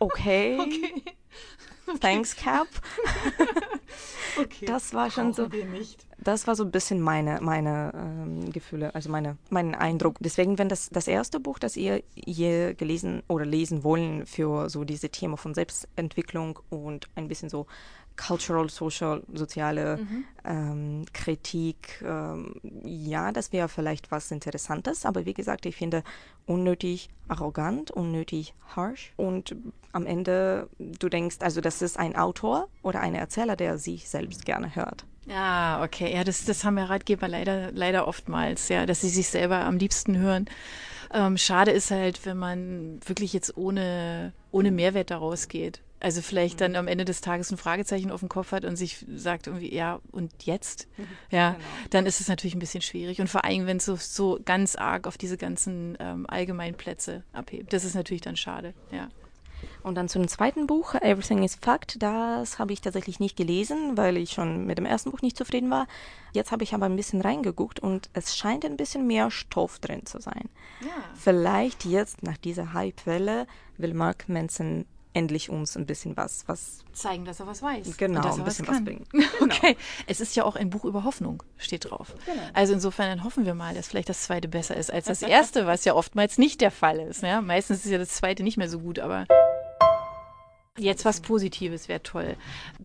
Okay. 0.00 0.56
okay. 0.60 1.02
Thanks, 2.00 2.36
Cap. 2.36 2.68
okay. 4.40 4.66
Das 4.66 4.94
war 4.94 5.10
schon 5.10 5.32
so. 5.32 5.48
Das 6.20 6.46
war 6.46 6.56
so 6.56 6.64
ein 6.64 6.70
bisschen 6.70 7.00
meine, 7.00 7.38
meine 7.40 7.92
ähm, 7.94 8.52
Gefühle, 8.52 8.94
also 8.94 9.08
meine, 9.08 9.36
mein 9.50 9.74
Eindruck. 9.74 10.16
Deswegen, 10.20 10.58
wenn 10.58 10.68
das 10.68 10.90
das 10.90 11.06
erste 11.06 11.38
Buch, 11.38 11.58
das 11.58 11.76
ihr 11.76 12.02
je 12.14 12.74
gelesen 12.74 13.22
oder 13.28 13.46
lesen 13.46 13.84
wollen 13.84 14.26
für 14.26 14.68
so 14.68 14.84
diese 14.84 15.10
Themen 15.10 15.36
von 15.36 15.54
Selbstentwicklung 15.54 16.58
und 16.70 17.08
ein 17.14 17.28
bisschen 17.28 17.48
so 17.48 17.66
cultural, 18.18 18.68
social, 18.68 19.22
soziale 19.32 19.98
mhm. 19.98 20.24
ähm, 20.44 21.04
Kritik. 21.12 22.02
Ähm, 22.04 22.56
ja, 22.84 23.32
das 23.32 23.52
wäre 23.52 23.68
vielleicht 23.68 24.10
was 24.10 24.30
Interessantes, 24.30 25.06
aber 25.06 25.24
wie 25.24 25.34
gesagt, 25.34 25.64
ich 25.64 25.76
finde 25.76 26.02
unnötig 26.46 27.08
arrogant, 27.28 27.90
unnötig 27.90 28.54
harsh 28.74 29.12
und 29.16 29.56
am 29.92 30.04
Ende 30.04 30.68
du 30.78 31.08
denkst, 31.08 31.36
also 31.40 31.60
das 31.60 31.80
ist 31.80 31.98
ein 31.98 32.16
Autor 32.16 32.68
oder 32.82 33.00
ein 33.00 33.14
Erzähler, 33.14 33.56
der 33.56 33.78
sich 33.78 34.08
selbst 34.08 34.44
gerne 34.44 34.74
hört. 34.74 35.04
Ja, 35.26 35.82
okay. 35.82 36.12
Ja, 36.14 36.24
das, 36.24 36.44
das 36.44 36.64
haben 36.64 36.78
ja 36.78 36.84
Ratgeber 36.84 37.28
leider, 37.28 37.70
leider 37.72 38.08
oftmals, 38.08 38.68
ja, 38.68 38.86
dass 38.86 39.02
sie 39.02 39.10
sich 39.10 39.28
selber 39.28 39.64
am 39.64 39.76
liebsten 39.76 40.16
hören. 40.16 40.46
Ähm, 41.12 41.36
schade 41.36 41.70
ist 41.70 41.90
halt, 41.90 42.24
wenn 42.24 42.38
man 42.38 43.00
wirklich 43.06 43.32
jetzt 43.32 43.56
ohne, 43.56 44.32
ohne 44.50 44.70
Mehrwert 44.70 45.10
daraus 45.10 45.48
geht. 45.48 45.82
Also 46.00 46.22
vielleicht 46.22 46.60
dann 46.60 46.72
mhm. 46.72 46.76
am 46.76 46.88
Ende 46.88 47.04
des 47.04 47.20
Tages 47.20 47.50
ein 47.50 47.56
Fragezeichen 47.56 48.10
auf 48.10 48.20
dem 48.20 48.28
Kopf 48.28 48.52
hat 48.52 48.64
und 48.64 48.76
sich 48.76 49.04
sagt 49.14 49.46
irgendwie, 49.48 49.74
ja, 49.74 50.00
und 50.12 50.44
jetzt? 50.44 50.86
Mhm. 50.96 51.06
Ja, 51.30 51.52
genau. 51.52 51.64
dann 51.90 52.06
ist 52.06 52.20
es 52.20 52.28
natürlich 52.28 52.54
ein 52.54 52.60
bisschen 52.60 52.82
schwierig. 52.82 53.20
Und 53.20 53.28
vor 53.28 53.44
allem, 53.44 53.66
wenn 53.66 53.78
es 53.78 53.84
so, 53.84 53.96
so 53.96 54.38
ganz 54.44 54.76
arg 54.76 55.06
auf 55.06 55.18
diese 55.18 55.36
ganzen 55.36 55.96
ähm, 55.98 56.26
allgemeinen 56.28 56.76
Plätze 56.76 57.24
abhebt. 57.32 57.72
Das 57.72 57.84
ist 57.84 57.94
natürlich 57.94 58.22
dann 58.22 58.36
schade, 58.36 58.74
ja. 58.92 59.08
Und 59.82 59.96
dann 59.96 60.08
zu 60.08 60.18
dem 60.18 60.28
zweiten 60.28 60.66
Buch, 60.66 60.94
Everything 60.94 61.42
is 61.42 61.56
Fact. 61.56 62.00
Das 62.00 62.58
habe 62.58 62.72
ich 62.72 62.80
tatsächlich 62.80 63.20
nicht 63.20 63.36
gelesen, 63.36 63.96
weil 63.96 64.16
ich 64.16 64.30
schon 64.30 64.66
mit 64.66 64.78
dem 64.78 64.84
ersten 64.84 65.10
Buch 65.10 65.22
nicht 65.22 65.36
zufrieden 65.36 65.70
war. 65.70 65.86
Jetzt 66.32 66.52
habe 66.52 66.62
ich 66.62 66.74
aber 66.74 66.86
ein 66.86 66.96
bisschen 66.96 67.20
reingeguckt 67.20 67.80
und 67.80 68.10
es 68.12 68.36
scheint 68.36 68.64
ein 68.64 68.76
bisschen 68.76 69.06
mehr 69.06 69.30
Stoff 69.30 69.78
drin 69.78 70.06
zu 70.06 70.20
sein. 70.20 70.48
Ja. 70.80 70.88
Vielleicht 71.14 71.84
jetzt 71.84 72.22
nach 72.22 72.36
dieser 72.36 72.72
Hype-Welle 72.72 73.46
will 73.78 73.94
Mark 73.94 74.28
Manson 74.28 74.84
endlich 75.12 75.50
uns 75.50 75.76
ein 75.76 75.86
bisschen 75.86 76.16
was, 76.16 76.44
was 76.46 76.84
zeigen, 76.92 77.24
dass 77.24 77.40
er 77.40 77.46
was 77.46 77.62
weiß. 77.62 77.96
Genau, 77.96 78.20
ein 78.20 78.44
bisschen 78.44 78.66
was, 78.66 78.76
was 78.76 78.84
bringen. 78.84 79.04
Genau. 79.12 79.54
Okay, 79.54 79.76
es 80.06 80.20
ist 80.20 80.36
ja 80.36 80.44
auch 80.44 80.56
ein 80.56 80.70
Buch 80.70 80.84
über 80.84 81.04
Hoffnung, 81.04 81.42
steht 81.56 81.90
drauf. 81.90 82.14
Genau. 82.26 82.42
Also 82.52 82.72
insofern 82.74 83.08
dann 83.08 83.24
hoffen 83.24 83.46
wir 83.46 83.54
mal, 83.54 83.74
dass 83.74 83.88
vielleicht 83.88 84.08
das 84.08 84.22
zweite 84.22 84.48
besser 84.48 84.76
ist 84.76 84.92
als 84.92 85.06
das 85.06 85.22
erste, 85.22 85.66
was 85.66 85.84
ja 85.84 85.94
oftmals 85.94 86.38
nicht 86.38 86.60
der 86.60 86.70
Fall 86.70 86.98
ist. 87.00 87.22
Ja? 87.22 87.40
Meistens 87.40 87.84
ist 87.84 87.90
ja 87.90 87.98
das 87.98 88.10
zweite 88.10 88.42
nicht 88.42 88.56
mehr 88.56 88.68
so 88.68 88.80
gut, 88.80 88.98
aber 88.98 89.26
Jetzt 90.78 91.04
was 91.04 91.20
Positives 91.20 91.88
wäre 91.88 92.02
toll. 92.02 92.36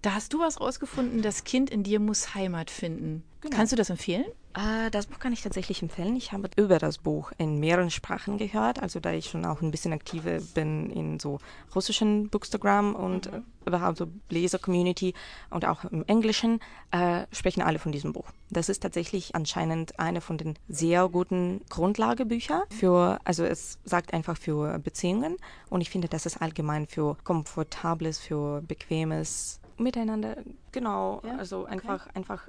Da 0.01 0.15
hast 0.15 0.33
du 0.33 0.39
was 0.39 0.59
rausgefunden, 0.59 1.21
das 1.21 1.43
Kind 1.43 1.69
in 1.69 1.83
dir 1.83 1.99
muss 1.99 2.33
Heimat 2.33 2.71
finden. 2.71 3.23
Genau. 3.43 3.57
Kannst 3.57 3.73
du 3.73 3.75
das 3.75 3.89
empfehlen? 3.89 4.23
Äh, 4.53 4.89
das 4.89 5.07
Buch 5.07 5.19
kann 5.19 5.33
ich 5.33 5.41
tatsächlich 5.41 5.81
empfehlen. 5.81 6.15
Ich 6.15 6.31
habe 6.31 6.49
über 6.55 6.79
das 6.79 6.97
Buch 6.97 7.33
in 7.37 7.59
mehreren 7.59 7.91
Sprachen 7.91 8.37
gehört, 8.37 8.81
also 8.81 9.01
da 9.01 9.11
ich 9.11 9.25
schon 9.25 9.43
auch 9.45 9.61
ein 9.61 9.69
bisschen 9.69 9.91
aktive 9.91 10.39
bin 10.53 10.89
in 10.89 11.19
so 11.19 11.39
russischen 11.75 12.29
Bookstagram 12.29 12.95
und 12.95 13.29
mhm. 13.29 13.43
überhaupt 13.65 13.97
so 13.97 14.07
Leser-Community 14.29 15.13
und 15.49 15.65
auch 15.65 15.83
im 15.83 16.05
Englischen, 16.05 16.61
äh, 16.91 17.25
sprechen 17.33 17.61
alle 17.61 17.79
von 17.79 17.91
diesem 17.91 18.13
Buch. 18.13 18.31
Das 18.49 18.69
ist 18.69 18.81
tatsächlich 18.81 19.35
anscheinend 19.35 19.99
eine 19.99 20.21
von 20.21 20.37
den 20.37 20.57
sehr 20.69 21.09
guten 21.09 21.59
Grundlagebüchern 21.67 22.61
für, 22.69 23.19
also 23.25 23.43
es 23.43 23.77
sagt 23.83 24.13
einfach 24.13 24.37
für 24.37 24.79
Beziehungen 24.79 25.35
und 25.69 25.81
ich 25.81 25.89
finde, 25.89 26.07
das 26.07 26.25
ist 26.25 26.41
allgemein 26.41 26.87
für 26.87 27.17
komfortables, 27.25 28.19
für 28.19 28.61
bequemes 28.61 29.59
Miteinander, 29.77 30.37
genau, 30.71 31.21
ja, 31.25 31.37
also 31.37 31.65
einfach, 31.65 32.05
okay. 32.05 32.15
einfach 32.15 32.47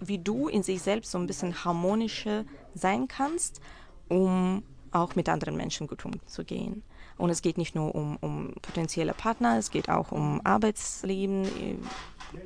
wie 0.00 0.18
du 0.18 0.48
in 0.48 0.62
sich 0.62 0.82
selbst 0.82 1.10
so 1.10 1.18
ein 1.18 1.26
bisschen 1.26 1.64
harmonischer 1.64 2.44
sein 2.74 3.08
kannst, 3.08 3.60
um 4.08 4.62
auch 4.92 5.14
mit 5.14 5.28
anderen 5.28 5.56
Menschen 5.56 5.86
gut 5.86 6.04
umzugehen. 6.04 6.82
Und 7.16 7.30
es 7.30 7.42
geht 7.42 7.58
nicht 7.58 7.74
nur 7.74 7.94
um, 7.94 8.16
um 8.20 8.54
potenzielle 8.62 9.12
Partner, 9.12 9.58
es 9.58 9.70
geht 9.70 9.90
auch 9.90 10.10
um 10.10 10.40
Arbeitsleben, 10.42 11.44
äh, 11.44 11.76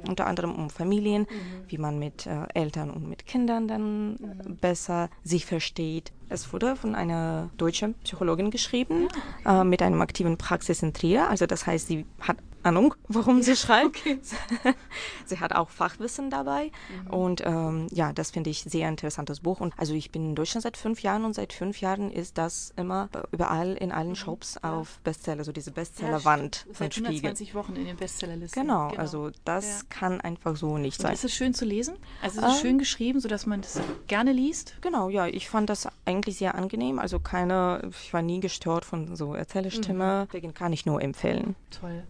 unter 0.09 0.27
anderem 0.27 0.55
um 0.55 0.69
Familien, 0.69 1.23
mhm. 1.23 1.65
wie 1.69 1.79
man 1.79 1.99
mit 1.99 2.27
äh, 2.27 2.47
Eltern 2.55 2.91
und 2.91 3.09
mit 3.09 3.25
Kindern 3.27 3.69
dann 3.69 4.13
mhm. 4.15 4.57
besser 4.61 5.11
sich 5.23 5.47
versteht. 5.47 6.13
Es 6.29 6.53
wurde 6.53 6.75
von 6.75 6.97
einer 6.97 7.51
deutschen 7.57 7.95
Psychologin 8.03 8.51
geschrieben, 8.51 9.09
äh, 9.47 9.63
mit 9.63 9.81
einem 9.81 10.03
aktiven 10.03 10.39
Praxis 10.39 10.83
in 10.83 10.93
Trier. 10.93 11.29
Also 11.29 11.47
das 11.47 11.67
heißt, 11.67 11.87
sie 11.87 12.05
hat 12.21 12.39
Ahnung, 12.65 12.95
warum 13.09 13.43
sie 13.43 13.57
schreibt. 13.57 13.97
Okay. 13.99 14.19
sie 15.27 15.41
hat 15.41 15.55
auch 15.55 15.71
Fachwissen 15.71 16.31
dabei. 16.31 16.71
Mhm. 17.05 17.11
Und 17.11 17.43
ähm, 17.45 17.87
ja, 17.91 18.13
das 18.13 18.31
finde 18.31 18.51
ich 18.51 18.63
sehr 18.63 18.89
interessantes 18.89 19.41
Buch. 19.41 19.61
Und 19.61 19.75
also 19.77 19.95
ich 19.95 20.11
bin 20.11 20.31
in 20.31 20.35
Deutschland 20.35 20.63
seit 20.63 20.77
fünf 20.77 21.03
Jahren 21.03 21.25
und 21.25 21.35
seit 21.35 21.53
fünf 21.53 21.81
Jahren 21.81 22.11
ist 22.11 22.39
das 22.39 22.73
immer 22.77 23.09
überall 23.33 23.75
in 23.75 23.93
allen 23.93 24.11
mhm. 24.11 24.17
Shops 24.17 24.59
ja. 24.63 24.73
auf 24.73 24.99
Bestseller, 25.05 25.45
so 25.45 25.53
diese 25.53 25.71
Bestsellerwand 25.71 26.67
ja, 26.69 26.91
Spiegel. 26.91 27.07
120 27.07 27.55
Wochen 27.55 27.77
in 27.77 27.87
den 27.87 27.97
Bestsellerlisten. 27.97 28.63
Genau, 28.63 28.89
genau, 28.89 29.01
also 29.01 29.31
das 29.45 29.81
ja. 29.81 29.87
kann 29.91 30.21
einfach 30.21 30.57
so 30.57 30.79
nicht 30.79 31.01
sein. 31.01 31.11
Und 31.11 31.15
ist 31.15 31.25
es 31.25 31.35
schön 31.35 31.55
zu 31.55 31.65
lesen? 31.65 31.97
Also 32.23 32.41
ist 32.41 32.47
es 32.47 32.55
ähm, 32.55 32.61
schön 32.61 32.79
geschrieben, 32.79 33.21
sodass 33.21 33.47
man 33.47 33.61
das 33.61 33.81
gerne 34.07 34.33
liest? 34.33 34.77
Genau, 34.81 35.09
ja, 35.09 35.27
ich 35.27 35.49
fand 35.49 35.71
das 35.71 35.89
eigentlich 36.05 36.39
sehr 36.39 36.55
angenehm. 36.55 36.99
Also 36.99 37.19
keine, 37.19 37.91
ich 38.03 38.13
war 38.13 38.23
nie 38.23 38.41
gestört 38.41 38.85
von 38.85 39.17
so 39.17 39.35
Erzählerstimme. 39.35 40.23
Mhm. 40.23 40.29
Deswegen 40.33 40.55
kann 40.55 40.73
ich 40.73 40.87
nur 40.87 41.03
empfehlen. 41.03 41.57
Toll. 41.81 42.03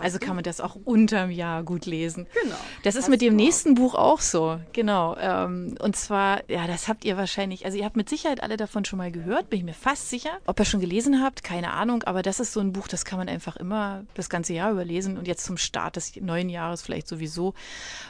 Also 0.00 0.18
kann 0.18 0.34
man 0.34 0.44
das 0.44 0.60
auch 0.60 0.76
unterm 0.84 1.30
Jahr 1.30 1.62
gut 1.62 1.86
lesen. 1.86 2.26
Genau. 2.42 2.56
Das 2.82 2.96
ist 2.96 3.08
mit 3.08 3.20
dem 3.20 3.36
nächsten 3.36 3.74
Buch 3.74 3.94
auch 3.94 4.20
so. 4.20 4.60
Genau. 4.72 5.16
Ähm, 5.18 5.76
und 5.80 5.96
zwar, 5.96 6.48
ja, 6.50 6.66
das 6.66 6.88
habt 6.88 7.04
ihr 7.04 7.16
wahrscheinlich, 7.16 7.64
also 7.64 7.78
ihr 7.78 7.84
habt 7.84 7.96
mit 7.96 8.08
Sicherheit 8.08 8.42
alle 8.42 8.56
davon 8.56 8.84
schon 8.84 8.98
mal 8.98 9.12
gehört, 9.12 9.50
bin 9.50 9.58
ich 9.60 9.64
mir 9.64 9.74
fast 9.74 10.10
sicher. 10.10 10.38
Ob 10.46 10.58
ihr 10.58 10.64
schon 10.64 10.80
gelesen 10.80 11.22
habt, 11.22 11.42
keine 11.42 11.72
Ahnung, 11.72 12.02
aber 12.04 12.22
das 12.22 12.40
ist 12.40 12.52
so 12.52 12.60
ein 12.60 12.72
Buch, 12.72 12.88
das 12.88 13.04
kann 13.04 13.18
man 13.18 13.28
einfach 13.28 13.56
immer 13.56 14.04
das 14.14 14.28
ganze 14.28 14.54
Jahr 14.54 14.72
überlesen 14.72 15.18
und 15.18 15.28
jetzt 15.28 15.44
zum 15.44 15.56
Start 15.56 15.96
des 15.96 16.16
neuen 16.16 16.48
Jahres 16.48 16.82
vielleicht 16.82 17.08
sowieso. 17.08 17.54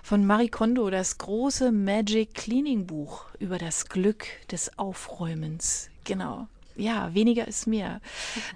Von 0.03 0.27
Marie 0.27 0.49
Kondo, 0.49 0.91
das 0.91 1.19
große 1.19 1.73
Magic 1.73 2.35
Cleaning 2.35 2.87
Buch 2.87 3.27
über 3.39 3.59
das 3.59 3.89
Glück 3.89 4.27
des 4.51 4.79
Aufräumens. 4.79 5.91
Genau 6.05 6.47
ja, 6.81 7.15
weniger 7.15 7.47
ist 7.47 7.67
mehr. 7.67 8.01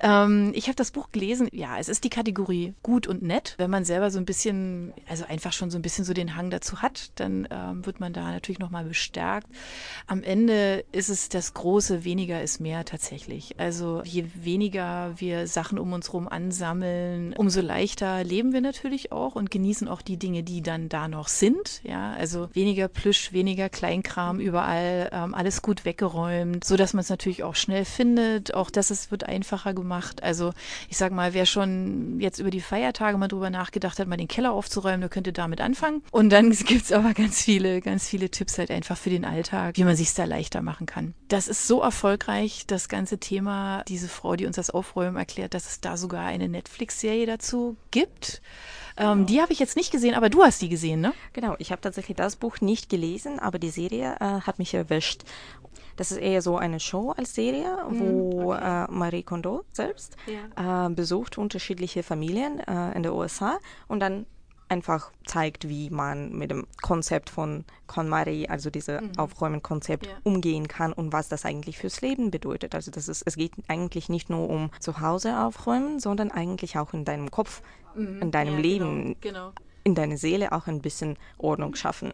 ähm, 0.00 0.52
ich 0.54 0.66
habe 0.66 0.76
das 0.76 0.90
Buch 0.90 1.10
gelesen. 1.12 1.48
Ja, 1.52 1.78
es 1.78 1.88
ist 1.88 2.04
die 2.04 2.10
Kategorie 2.10 2.74
gut 2.82 3.06
und 3.06 3.22
nett. 3.22 3.54
Wenn 3.58 3.70
man 3.70 3.84
selber 3.84 4.10
so 4.10 4.18
ein 4.18 4.24
bisschen, 4.24 4.92
also 5.08 5.24
einfach 5.26 5.52
schon 5.52 5.70
so 5.70 5.78
ein 5.78 5.82
bisschen 5.82 6.04
so 6.04 6.14
den 6.14 6.34
Hang 6.36 6.50
dazu 6.50 6.82
hat, 6.82 7.10
dann 7.16 7.46
ähm, 7.50 7.84
wird 7.84 8.00
man 8.00 8.12
da 8.12 8.32
natürlich 8.32 8.58
nochmal 8.58 8.84
bestärkt. 8.84 9.46
Am 10.06 10.22
Ende 10.22 10.84
ist 10.92 11.10
es 11.10 11.28
das 11.28 11.54
große 11.54 12.04
weniger 12.04 12.42
ist 12.42 12.60
mehr 12.60 12.84
tatsächlich. 12.84 13.54
Also 13.58 14.02
je 14.04 14.24
weniger 14.34 15.12
wir 15.16 15.46
Sachen 15.46 15.78
um 15.78 15.92
uns 15.92 16.08
herum 16.08 16.28
ansammeln, 16.28 17.34
umso 17.34 17.60
leichter 17.60 18.24
leben 18.24 18.52
wir 18.52 18.60
natürlich 18.60 19.12
auch 19.12 19.34
und 19.34 19.50
genießen 19.50 19.88
auch 19.88 20.02
die 20.02 20.16
Dinge, 20.16 20.42
die 20.42 20.62
dann 20.62 20.88
da 20.88 21.08
noch 21.08 21.28
sind. 21.28 21.82
Ja, 21.84 22.12
also 22.12 22.48
weniger 22.54 22.88
Plüsch, 22.88 23.32
weniger 23.32 23.68
Kleinkram 23.68 24.40
überall, 24.40 25.10
ähm, 25.12 25.34
alles 25.34 25.62
gut 25.62 25.84
weggeräumt, 25.84 26.64
so 26.64 26.76
dass 26.76 26.94
man 26.94 27.02
es 27.02 27.10
natürlich 27.10 27.42
auch 27.42 27.54
schnell 27.54 27.84
findet 27.84 28.13
findet. 28.14 28.54
Auch 28.54 28.70
das 28.70 28.90
ist, 28.90 29.10
wird 29.10 29.24
einfacher 29.24 29.74
gemacht. 29.74 30.22
Also 30.22 30.52
ich 30.88 30.96
sage 30.96 31.14
mal, 31.14 31.34
wer 31.34 31.46
schon 31.46 32.20
jetzt 32.20 32.38
über 32.38 32.50
die 32.50 32.60
Feiertage 32.60 33.18
mal 33.18 33.28
drüber 33.28 33.50
nachgedacht 33.50 33.98
hat, 33.98 34.08
mal 34.08 34.16
den 34.16 34.28
Keller 34.28 34.52
aufzuräumen, 34.52 35.00
der 35.00 35.10
könnte 35.10 35.32
damit 35.32 35.60
anfangen. 35.60 36.02
Und 36.10 36.30
dann 36.30 36.50
gibt 36.64 36.84
es 36.84 36.92
aber 36.92 37.14
ganz 37.14 37.42
viele, 37.42 37.80
ganz 37.80 38.08
viele 38.08 38.30
Tipps 38.30 38.58
halt 38.58 38.70
einfach 38.70 38.96
für 38.96 39.10
den 39.10 39.24
Alltag, 39.24 39.76
wie 39.76 39.84
man 39.84 39.96
sich 39.96 40.14
da 40.14 40.24
leichter 40.24 40.62
machen 40.62 40.86
kann. 40.86 41.14
Das 41.28 41.48
ist 41.48 41.66
so 41.66 41.80
erfolgreich, 41.80 42.64
das 42.66 42.88
ganze 42.88 43.18
Thema, 43.18 43.82
diese 43.88 44.08
Frau, 44.08 44.36
die 44.36 44.46
uns 44.46 44.56
das 44.56 44.70
Aufräumen 44.70 45.16
erklärt, 45.16 45.54
dass 45.54 45.66
es 45.66 45.80
da 45.80 45.96
sogar 45.96 46.24
eine 46.26 46.48
Netflix-Serie 46.48 47.26
dazu 47.26 47.76
gibt. 47.90 48.40
Ähm, 48.96 49.04
genau. 49.04 49.26
Die 49.26 49.40
habe 49.40 49.52
ich 49.52 49.58
jetzt 49.58 49.76
nicht 49.76 49.90
gesehen, 49.90 50.14
aber 50.14 50.30
du 50.30 50.44
hast 50.44 50.62
die 50.62 50.68
gesehen, 50.68 51.00
ne? 51.00 51.12
Genau, 51.32 51.56
ich 51.58 51.72
habe 51.72 51.80
tatsächlich 51.80 52.16
das 52.16 52.36
Buch 52.36 52.60
nicht 52.60 52.88
gelesen, 52.88 53.40
aber 53.40 53.58
die 53.58 53.70
Serie 53.70 54.16
äh, 54.20 54.40
hat 54.42 54.60
mich 54.60 54.72
erwischt. 54.72 55.24
Das 55.96 56.10
ist 56.10 56.18
eher 56.18 56.42
so 56.42 56.56
eine 56.56 56.80
Show 56.80 57.12
als 57.16 57.34
Serie, 57.34 57.76
mhm, 57.88 58.00
wo 58.00 58.52
okay. 58.52 58.84
äh, 58.84 58.90
Marie 58.90 59.22
Kondo 59.22 59.64
selbst 59.72 60.16
ja. 60.26 60.86
äh, 60.86 60.90
besucht 60.90 61.38
unterschiedliche 61.38 62.02
Familien 62.02 62.60
äh, 62.60 62.92
in 62.92 63.02
der 63.02 63.14
USA 63.14 63.58
und 63.88 64.00
dann 64.00 64.26
einfach 64.68 65.12
zeigt, 65.26 65.68
wie 65.68 65.90
man 65.90 66.32
mit 66.32 66.50
dem 66.50 66.66
Konzept 66.82 67.30
von 67.30 67.64
KonMari, 67.86 68.46
also 68.48 68.70
dieses 68.70 69.00
mhm. 69.00 69.12
Aufräumen-Konzept, 69.18 70.06
ja. 70.06 70.12
umgehen 70.24 70.68
kann 70.68 70.92
und 70.92 71.12
was 71.12 71.28
das 71.28 71.44
eigentlich 71.44 71.78
fürs 71.78 72.00
Leben 72.00 72.30
bedeutet. 72.30 72.74
Also 72.74 72.90
das 72.90 73.08
ist, 73.08 73.22
es 73.24 73.36
geht 73.36 73.52
eigentlich 73.68 74.08
nicht 74.08 74.30
nur 74.30 74.48
um 74.48 74.70
zu 74.80 75.00
Hause 75.00 75.38
aufräumen, 75.38 76.00
sondern 76.00 76.30
eigentlich 76.30 76.78
auch 76.78 76.94
in 76.94 77.04
deinem 77.04 77.30
Kopf, 77.30 77.62
mhm. 77.94 78.22
in 78.22 78.30
deinem 78.30 78.54
ja, 78.54 78.60
Leben, 78.60 79.16
genau, 79.20 79.50
genau. 79.50 79.52
In 79.84 79.94
deiner 79.94 80.16
Seele 80.16 80.52
auch 80.52 80.66
ein 80.66 80.80
bisschen 80.80 81.16
Ordnung 81.38 81.74
schaffen 81.74 82.12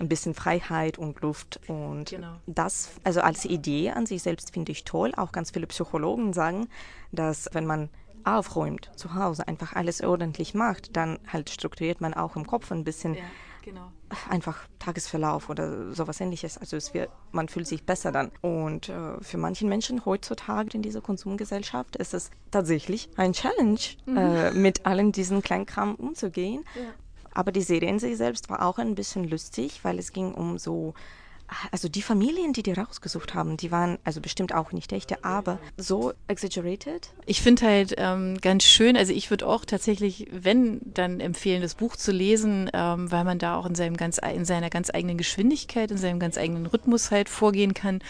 ein 0.00 0.08
bisschen 0.08 0.34
Freiheit 0.34 0.98
und 0.98 1.20
Luft. 1.20 1.60
Und 1.68 2.10
genau. 2.10 2.36
das, 2.46 2.90
also 3.04 3.20
als 3.20 3.44
Idee 3.44 3.90
an 3.90 4.06
sich 4.06 4.22
selbst 4.22 4.52
finde 4.52 4.72
ich 4.72 4.84
toll. 4.84 5.12
Auch 5.16 5.32
ganz 5.32 5.50
viele 5.50 5.66
Psychologen 5.66 6.32
sagen, 6.32 6.68
dass 7.12 7.48
wenn 7.52 7.66
man 7.66 7.90
aufräumt 8.24 8.90
zu 8.96 9.14
Hause, 9.14 9.46
einfach 9.48 9.74
alles 9.74 10.02
ordentlich 10.02 10.54
macht, 10.54 10.96
dann 10.96 11.18
halt 11.26 11.50
strukturiert 11.50 12.00
man 12.00 12.14
auch 12.14 12.36
im 12.36 12.46
Kopf 12.46 12.72
ein 12.72 12.84
bisschen. 12.84 13.14
Ja. 13.14 13.22
Genau. 13.62 13.92
Einfach 14.30 14.66
Tagesverlauf 14.78 15.50
oder 15.50 15.92
sowas 15.92 16.18
ähnliches. 16.18 16.56
Also 16.56 16.78
es 16.78 16.94
wird, 16.94 17.10
man 17.30 17.46
fühlt 17.46 17.66
sich 17.66 17.84
besser 17.84 18.10
dann. 18.10 18.32
Und 18.40 18.88
äh, 18.88 19.20
für 19.20 19.36
manche 19.36 19.66
Menschen 19.66 20.06
heutzutage 20.06 20.70
in 20.74 20.80
dieser 20.80 21.02
Konsumgesellschaft 21.02 21.96
ist 21.96 22.14
es 22.14 22.30
tatsächlich 22.50 23.10
ein 23.16 23.34
Challenge, 23.34 23.78
mhm. 24.06 24.16
äh, 24.16 24.50
mit 24.52 24.86
allen 24.86 25.12
diesen 25.12 25.42
Kleinkram 25.42 25.94
umzugehen. 25.94 26.64
Ja. 26.74 26.94
Aber 27.32 27.52
die 27.52 27.62
Serie 27.62 27.88
in 27.88 27.98
sich 27.98 28.16
selbst 28.16 28.50
war 28.50 28.66
auch 28.66 28.78
ein 28.78 28.94
bisschen 28.94 29.24
lustig, 29.24 29.80
weil 29.84 29.98
es 29.98 30.12
ging 30.12 30.34
um 30.34 30.58
so 30.58 30.94
also 31.72 31.88
die 31.88 32.02
Familien, 32.02 32.52
die 32.52 32.62
die 32.62 32.72
rausgesucht 32.72 33.34
haben, 33.34 33.56
die 33.56 33.70
waren 33.70 33.98
also 34.04 34.20
bestimmt 34.20 34.54
auch 34.54 34.72
nicht 34.72 34.92
echte, 34.92 35.24
aber 35.24 35.58
so 35.76 36.12
exaggerated. 36.26 37.10
Ich 37.26 37.42
finde 37.42 37.66
halt 37.66 37.94
ähm, 37.98 38.38
ganz 38.40 38.64
schön, 38.64 38.96
also 38.96 39.12
ich 39.12 39.30
würde 39.30 39.46
auch 39.46 39.64
tatsächlich, 39.64 40.28
wenn, 40.30 40.80
dann 40.84 41.20
empfehlen, 41.20 41.62
das 41.62 41.74
Buch 41.74 41.96
zu 41.96 42.12
lesen, 42.12 42.70
ähm, 42.72 43.10
weil 43.10 43.24
man 43.24 43.38
da 43.38 43.56
auch 43.56 43.66
in, 43.66 43.74
seinem 43.74 43.96
ganz, 43.96 44.18
in 44.18 44.44
seiner 44.44 44.70
ganz 44.70 44.90
eigenen 44.92 45.18
Geschwindigkeit, 45.18 45.90
in 45.90 45.98
seinem 45.98 46.20
ganz 46.20 46.38
eigenen 46.38 46.66
Rhythmus 46.66 47.10
halt 47.10 47.28
vorgehen 47.28 47.74
kann. 47.74 48.00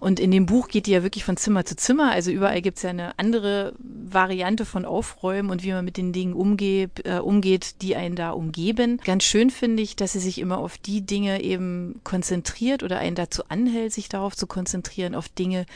Und 0.00 0.20
in 0.20 0.30
dem 0.30 0.46
Buch 0.46 0.68
geht 0.68 0.86
die 0.86 0.92
ja 0.92 1.02
wirklich 1.02 1.24
von 1.24 1.36
Zimmer 1.36 1.64
zu 1.64 1.76
Zimmer, 1.76 2.10
also 2.10 2.30
überall 2.30 2.62
gibt 2.62 2.78
es 2.78 2.82
ja 2.82 2.90
eine 2.90 3.18
andere 3.18 3.74
Variante 3.78 4.64
von 4.64 4.84
Aufräumen 4.84 5.50
und 5.50 5.62
wie 5.62 5.72
man 5.72 5.84
mit 5.84 5.96
den 5.96 6.12
Dingen 6.12 6.34
umgeht, 6.34 7.06
äh, 7.06 7.18
umgeht, 7.18 7.82
die 7.82 7.96
einen 7.96 8.16
da 8.16 8.30
umgeben. 8.30 9.00
Ganz 9.04 9.24
schön 9.24 9.50
finde 9.50 9.82
ich, 9.82 9.96
dass 9.96 10.12
sie 10.12 10.20
sich 10.20 10.38
immer 10.38 10.58
auf 10.58 10.78
die 10.78 11.02
Dinge 11.02 11.42
eben 11.42 12.00
konzentriert, 12.04 12.79
motiviert 12.80 12.82
oder 12.82 12.98
einen 12.98 13.16
dazu 13.16 13.42
anhält, 13.48 13.92
sich 13.92 14.08
darauf 14.08 14.36
zu 14.36 14.46
konzentrieren, 14.46 15.14
auf 15.14 15.28
Dinge, 15.28 15.66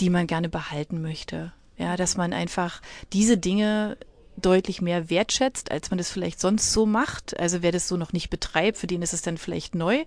die 0.00 0.10
man 0.10 0.26
gerne 0.26 0.48
behalten 0.48 1.00
möchte. 1.02 1.52
Ja, 1.76 1.96
dass 1.96 2.16
man 2.16 2.32
einfach 2.32 2.80
diese 3.12 3.36
Dinge 3.36 3.96
deutlich 4.36 4.82
mehr 4.82 5.10
wertschätzt, 5.10 5.70
als 5.70 5.90
man 5.90 5.98
das 5.98 6.10
vielleicht 6.10 6.40
sonst 6.40 6.72
so 6.72 6.86
macht. 6.86 7.38
Also 7.38 7.62
wer 7.62 7.72
das 7.72 7.88
so 7.88 7.96
noch 7.96 8.12
nicht 8.12 8.30
betreibt, 8.30 8.78
für 8.78 8.86
den 8.86 9.02
ist 9.02 9.12
es 9.12 9.22
dann 9.22 9.38
vielleicht 9.38 9.74
neu. 9.74 10.04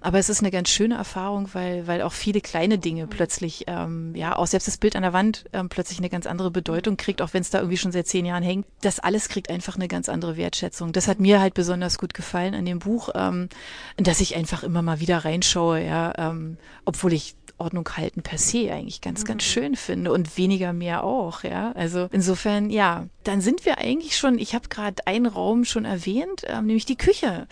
Aber 0.00 0.18
es 0.18 0.28
ist 0.28 0.40
eine 0.40 0.50
ganz 0.50 0.68
schöne 0.68 0.96
Erfahrung, 0.96 1.48
weil, 1.52 1.86
weil 1.86 2.02
auch 2.02 2.12
viele 2.12 2.40
kleine 2.40 2.78
Dinge 2.78 3.06
plötzlich, 3.06 3.64
ähm, 3.66 4.14
ja, 4.14 4.36
auch 4.36 4.46
selbst 4.46 4.68
das 4.68 4.76
Bild 4.76 4.96
an 4.96 5.02
der 5.02 5.12
Wand 5.12 5.44
ähm, 5.52 5.68
plötzlich 5.68 5.98
eine 5.98 6.10
ganz 6.10 6.26
andere 6.26 6.50
Bedeutung 6.50 6.96
kriegt, 6.96 7.22
auch 7.22 7.32
wenn 7.32 7.42
es 7.42 7.50
da 7.50 7.58
irgendwie 7.58 7.76
schon 7.76 7.92
seit 7.92 8.06
zehn 8.06 8.26
Jahren 8.26 8.42
hängt. 8.42 8.66
Das 8.82 8.98
alles 8.98 9.28
kriegt 9.28 9.50
einfach 9.50 9.76
eine 9.76 9.88
ganz 9.88 10.08
andere 10.08 10.36
Wertschätzung. 10.36 10.92
Das 10.92 11.08
hat 11.08 11.20
mir 11.20 11.40
halt 11.40 11.54
besonders 11.54 11.98
gut 11.98 12.14
gefallen 12.14 12.54
an 12.54 12.64
dem 12.64 12.80
Buch, 12.80 13.10
ähm, 13.14 13.48
dass 13.96 14.20
ich 14.20 14.36
einfach 14.36 14.62
immer 14.62 14.82
mal 14.82 15.00
wieder 15.00 15.18
reinschaue, 15.18 15.84
ja, 15.84 16.12
ähm, 16.16 16.56
obwohl 16.84 17.12
ich 17.12 17.34
Ordnung 17.60 17.88
halten 17.96 18.22
per 18.22 18.38
se 18.38 18.72
eigentlich 18.72 19.00
ganz, 19.00 19.24
ganz 19.24 19.42
mhm. 19.44 19.50
schön 19.50 19.76
finde 19.76 20.12
und 20.12 20.36
weniger 20.36 20.72
mehr 20.72 21.04
auch, 21.04 21.44
ja. 21.44 21.72
Also 21.72 22.08
insofern, 22.12 22.70
ja, 22.70 23.06
dann 23.24 23.40
sind 23.40 23.66
wir 23.66 23.78
eigentlich 23.78 24.16
schon, 24.16 24.38
ich 24.38 24.54
habe 24.54 24.68
gerade 24.68 25.06
einen 25.06 25.26
Raum 25.26 25.64
schon 25.64 25.84
erwähnt, 25.84 26.42
ähm, 26.46 26.66
nämlich 26.66 26.86
die 26.86 26.96
Küche. 26.96 27.46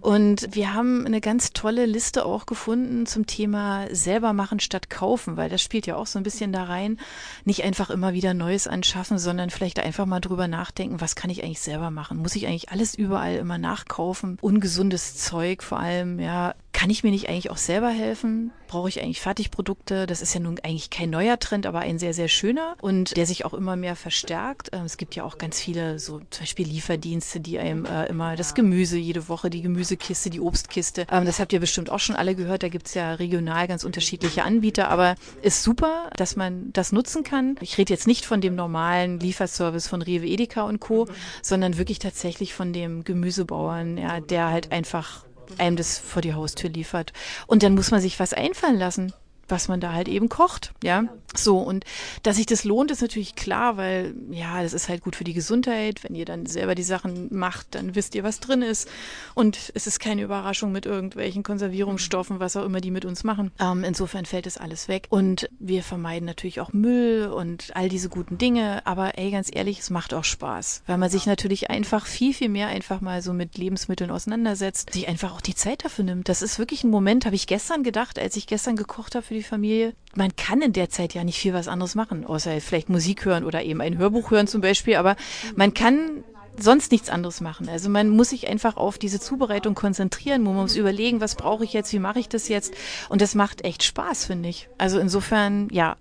Und 0.00 0.54
wir 0.54 0.74
haben 0.74 1.06
eine 1.06 1.20
ganz 1.20 1.52
tolle 1.52 1.86
Liste 1.86 2.26
auch 2.26 2.46
gefunden 2.46 3.06
zum 3.06 3.26
Thema 3.26 3.86
selber 3.90 4.32
machen 4.32 4.60
statt 4.60 4.90
kaufen, 4.90 5.36
weil 5.36 5.48
das 5.48 5.62
spielt 5.62 5.86
ja 5.86 5.96
auch 5.96 6.06
so 6.06 6.18
ein 6.18 6.22
bisschen 6.22 6.52
da 6.52 6.64
rein. 6.64 6.98
Nicht 7.44 7.64
einfach 7.64 7.90
immer 7.90 8.12
wieder 8.12 8.34
Neues 8.34 8.66
anschaffen, 8.66 9.18
sondern 9.18 9.50
vielleicht 9.50 9.80
einfach 9.80 10.06
mal 10.06 10.20
drüber 10.20 10.48
nachdenken, 10.48 11.00
was 11.00 11.16
kann 11.16 11.30
ich 11.30 11.42
eigentlich 11.42 11.60
selber 11.60 11.90
machen? 11.90 12.18
Muss 12.18 12.36
ich 12.36 12.46
eigentlich 12.46 12.70
alles 12.70 12.94
überall 12.94 13.36
immer 13.36 13.58
nachkaufen? 13.58 14.38
Ungesundes 14.40 15.16
Zeug 15.16 15.62
vor 15.62 15.80
allem, 15.80 16.20
ja, 16.20 16.54
kann 16.76 16.90
ich 16.90 17.02
mir 17.02 17.10
nicht 17.10 17.30
eigentlich 17.30 17.50
auch 17.50 17.56
selber 17.56 17.88
helfen? 17.88 18.52
Brauche 18.68 18.90
ich 18.90 19.02
eigentlich 19.02 19.22
Fertigprodukte? 19.46 20.06
Das 20.06 20.22
ist 20.22 20.34
ja 20.34 20.40
nun 20.40 20.58
eigentlich 20.62 20.90
kein 20.90 21.10
neuer 21.10 21.38
Trend, 21.38 21.66
aber 21.66 21.80
ein 21.80 21.98
sehr, 21.98 22.12
sehr 22.12 22.28
schöner 22.28 22.76
und 22.80 23.16
der 23.16 23.26
sich 23.26 23.44
auch 23.44 23.54
immer 23.54 23.76
mehr 23.76 23.96
verstärkt. 23.96 24.70
Ähm, 24.72 24.84
es 24.84 24.96
gibt 24.96 25.14
ja 25.14 25.24
auch 25.24 25.38
ganz 25.38 25.60
viele, 25.60 25.98
so 25.98 26.20
zum 26.30 26.40
Beispiel 26.40 26.66
Lieferdienste, 26.66 27.40
die 27.40 27.58
einem 27.58 27.84
äh, 27.84 28.06
immer 28.06 28.36
das 28.36 28.54
Gemüse 28.54 28.98
jede 28.98 29.28
Woche, 29.28 29.50
die 29.50 29.62
Gemüsekiste, 29.62 30.30
die 30.30 30.40
Obstkiste. 30.40 31.06
Ähm, 31.10 31.24
das 31.24 31.38
habt 31.38 31.52
ihr 31.52 31.60
bestimmt 31.60 31.90
auch 31.90 32.00
schon 32.00 32.16
alle 32.16 32.34
gehört. 32.34 32.62
Da 32.62 32.68
gibt 32.68 32.88
es 32.88 32.94
ja 32.94 33.14
regional 33.14 33.68
ganz 33.68 33.84
unterschiedliche 33.84 34.44
Anbieter, 34.44 34.88
aber 34.88 35.14
ist 35.42 35.62
super, 35.62 36.10
dass 36.16 36.36
man 36.36 36.72
das 36.72 36.92
nutzen 36.92 37.22
kann. 37.22 37.56
Ich 37.60 37.78
rede 37.78 37.92
jetzt 37.92 38.06
nicht 38.06 38.26
von 38.26 38.40
dem 38.40 38.54
normalen 38.54 39.20
Lieferservice 39.20 39.88
von 39.88 40.02
Rewe, 40.02 40.26
Edeka 40.26 40.62
und 40.62 40.80
Co., 40.80 41.06
sondern 41.42 41.78
wirklich 41.78 41.98
tatsächlich 41.98 42.54
von 42.54 42.72
dem 42.72 43.04
Gemüsebauern, 43.04 43.98
ja, 43.98 44.20
der 44.20 44.48
halt 44.48 44.72
einfach 44.72 45.24
einem 45.58 45.76
das 45.76 45.98
vor 45.98 46.22
die 46.22 46.34
Haustür 46.34 46.70
liefert. 46.70 47.12
Und 47.46 47.62
dann 47.62 47.74
muss 47.74 47.90
man 47.90 48.00
sich 48.00 48.18
was 48.18 48.32
einfallen 48.32 48.78
lassen. 48.78 49.12
Was 49.48 49.68
man 49.68 49.80
da 49.80 49.92
halt 49.92 50.08
eben 50.08 50.28
kocht. 50.28 50.72
Ja, 50.82 51.04
so 51.34 51.58
und 51.58 51.84
dass 52.22 52.36
sich 52.36 52.46
das 52.46 52.64
lohnt, 52.64 52.90
ist 52.90 53.02
natürlich 53.02 53.34
klar, 53.34 53.76
weil 53.76 54.14
ja, 54.30 54.62
das 54.62 54.72
ist 54.72 54.88
halt 54.88 55.02
gut 55.02 55.16
für 55.16 55.24
die 55.24 55.34
Gesundheit. 55.34 56.04
Wenn 56.04 56.14
ihr 56.14 56.24
dann 56.24 56.46
selber 56.46 56.74
die 56.74 56.82
Sachen 56.82 57.28
macht, 57.34 57.74
dann 57.74 57.94
wisst 57.94 58.14
ihr, 58.14 58.24
was 58.24 58.40
drin 58.40 58.62
ist 58.62 58.88
und 59.34 59.72
es 59.74 59.86
ist 59.86 60.00
keine 60.00 60.22
Überraschung 60.22 60.72
mit 60.72 60.86
irgendwelchen 60.86 61.42
Konservierungsstoffen, 61.42 62.40
was 62.40 62.56
auch 62.56 62.64
immer 62.64 62.80
die 62.80 62.90
mit 62.90 63.04
uns 63.04 63.24
machen. 63.24 63.50
Ähm, 63.58 63.84
insofern 63.84 64.24
fällt 64.24 64.46
das 64.46 64.58
alles 64.58 64.88
weg 64.88 65.06
und 65.10 65.48
wir 65.58 65.82
vermeiden 65.82 66.26
natürlich 66.26 66.60
auch 66.60 66.72
Müll 66.72 67.26
und 67.26 67.74
all 67.74 67.88
diese 67.88 68.08
guten 68.08 68.38
Dinge. 68.38 68.86
Aber 68.86 69.18
ey, 69.18 69.30
ganz 69.30 69.50
ehrlich, 69.52 69.80
es 69.80 69.90
macht 69.90 70.14
auch 70.14 70.24
Spaß, 70.24 70.82
weil 70.86 70.98
man 70.98 71.10
sich 71.10 71.26
natürlich 71.26 71.70
einfach 71.70 72.06
viel 72.06 72.32
viel 72.32 72.48
mehr 72.48 72.68
einfach 72.68 73.00
mal 73.00 73.22
so 73.22 73.32
mit 73.32 73.58
Lebensmitteln 73.58 74.10
auseinandersetzt, 74.10 74.92
sich 74.92 75.08
einfach 75.08 75.32
auch 75.32 75.40
die 75.40 75.54
Zeit 75.54 75.84
dafür 75.84 76.04
nimmt. 76.04 76.28
Das 76.28 76.42
ist 76.42 76.58
wirklich 76.58 76.84
ein 76.84 76.90
Moment, 76.90 77.26
habe 77.26 77.36
ich 77.36 77.46
gestern 77.46 77.82
gedacht, 77.82 78.18
als 78.18 78.36
ich 78.36 78.46
gestern 78.46 78.76
gekocht 78.76 79.14
habe 79.14 79.24
für 79.24 79.34
die 79.36 79.42
Familie. 79.42 79.94
Man 80.14 80.34
kann 80.36 80.62
in 80.62 80.72
der 80.72 80.90
Zeit 80.90 81.14
ja 81.14 81.24
nicht 81.24 81.38
viel 81.38 81.54
was 81.54 81.68
anderes 81.68 81.94
machen, 81.94 82.24
außer 82.24 82.60
vielleicht 82.60 82.88
Musik 82.88 83.24
hören 83.24 83.44
oder 83.44 83.62
eben 83.62 83.80
ein 83.80 83.98
Hörbuch 83.98 84.30
hören 84.30 84.46
zum 84.46 84.60
Beispiel. 84.60 84.96
Aber 84.96 85.16
man 85.54 85.74
kann 85.74 86.24
sonst 86.58 86.92
nichts 86.92 87.10
anderes 87.10 87.40
machen. 87.40 87.68
Also 87.68 87.88
man 87.88 88.08
muss 88.08 88.30
sich 88.30 88.48
einfach 88.48 88.76
auf 88.76 88.98
diese 88.98 89.20
Zubereitung 89.20 89.74
konzentrieren, 89.74 90.42
man 90.42 90.54
muss 90.54 90.76
überlegen, 90.76 91.20
was 91.20 91.34
brauche 91.34 91.64
ich 91.64 91.72
jetzt, 91.72 91.92
wie 91.92 91.98
mache 91.98 92.18
ich 92.18 92.28
das 92.28 92.48
jetzt 92.48 92.74
und 93.08 93.20
das 93.20 93.34
macht 93.34 93.64
echt 93.64 93.82
Spaß, 93.82 94.26
finde 94.26 94.48
ich. 94.48 94.68
Also 94.78 94.98
insofern, 94.98 95.68
ja. 95.70 95.96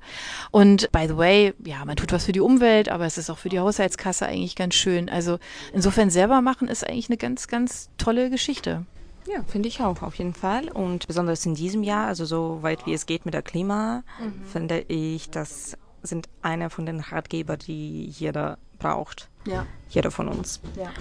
Und 0.52 0.92
by 0.92 1.08
the 1.08 1.18
way, 1.18 1.54
ja, 1.66 1.84
man 1.86 1.96
tut 1.96 2.12
was 2.12 2.26
für 2.26 2.32
die 2.32 2.40
Umwelt, 2.40 2.90
aber 2.90 3.06
es 3.06 3.18
ist 3.18 3.30
auch 3.30 3.38
für 3.38 3.50
die 3.50 3.60
Haushaltskasse 3.60 4.26
eigentlich 4.26 4.56
ganz 4.56 4.76
schön. 4.76 5.10
Also 5.10 5.40
insofern 5.74 6.10
selber 6.10 6.42
machen 6.42 6.68
ist 6.68 6.88
eigentlich 6.88 7.10
eine 7.10 7.18
ganz, 7.18 7.48
ganz 7.48 7.90
tolle 7.98 8.30
Geschichte. 8.30 8.86
Ja, 9.28 9.44
finde 9.48 9.68
ich 9.68 9.82
auch, 9.82 10.02
auf 10.02 10.16
jeden 10.16 10.34
Fall. 10.34 10.70
Und 10.70 11.08
besonders 11.08 11.46
in 11.46 11.56
diesem 11.56 11.84
Jahr, 11.84 12.08
also 12.08 12.26
so 12.26 12.62
weit 12.62 12.86
wie 12.86 12.94
es 12.94 13.06
geht 13.06 13.26
mit 13.26 13.34
der 13.34 13.42
Klima, 13.42 14.04
mhm. 14.20 14.46
finde 14.46 14.82
ich, 14.88 15.30
das 15.30 15.78
sind 16.04 16.30
einer 16.42 16.70
von 16.70 16.86
den 16.86 17.00
Ratgeber, 17.00 17.58
die 17.58 18.06
jeder 18.06 18.58
braucht. 18.78 19.30
Ja. 19.48 19.66
Jeder 19.90 20.12
von 20.12 20.28
uns. 20.28 20.60
Ja. 20.76 20.92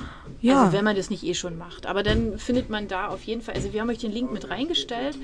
ja. 0.40 0.60
Also 0.60 0.72
wenn 0.72 0.84
man 0.84 0.94
das 0.94 1.10
nicht 1.10 1.24
eh 1.24 1.34
schon 1.34 1.56
macht. 1.58 1.86
Aber 1.86 2.02
dann 2.02 2.38
findet 2.38 2.70
man 2.70 2.86
da 2.86 3.08
auf 3.08 3.22
jeden 3.24 3.40
Fall, 3.40 3.54
also 3.54 3.72
wir 3.72 3.80
haben 3.80 3.90
euch 3.90 3.98
den 3.98 4.12
Link 4.12 4.30
mit 4.32 4.50
reingestellt, 4.50 5.18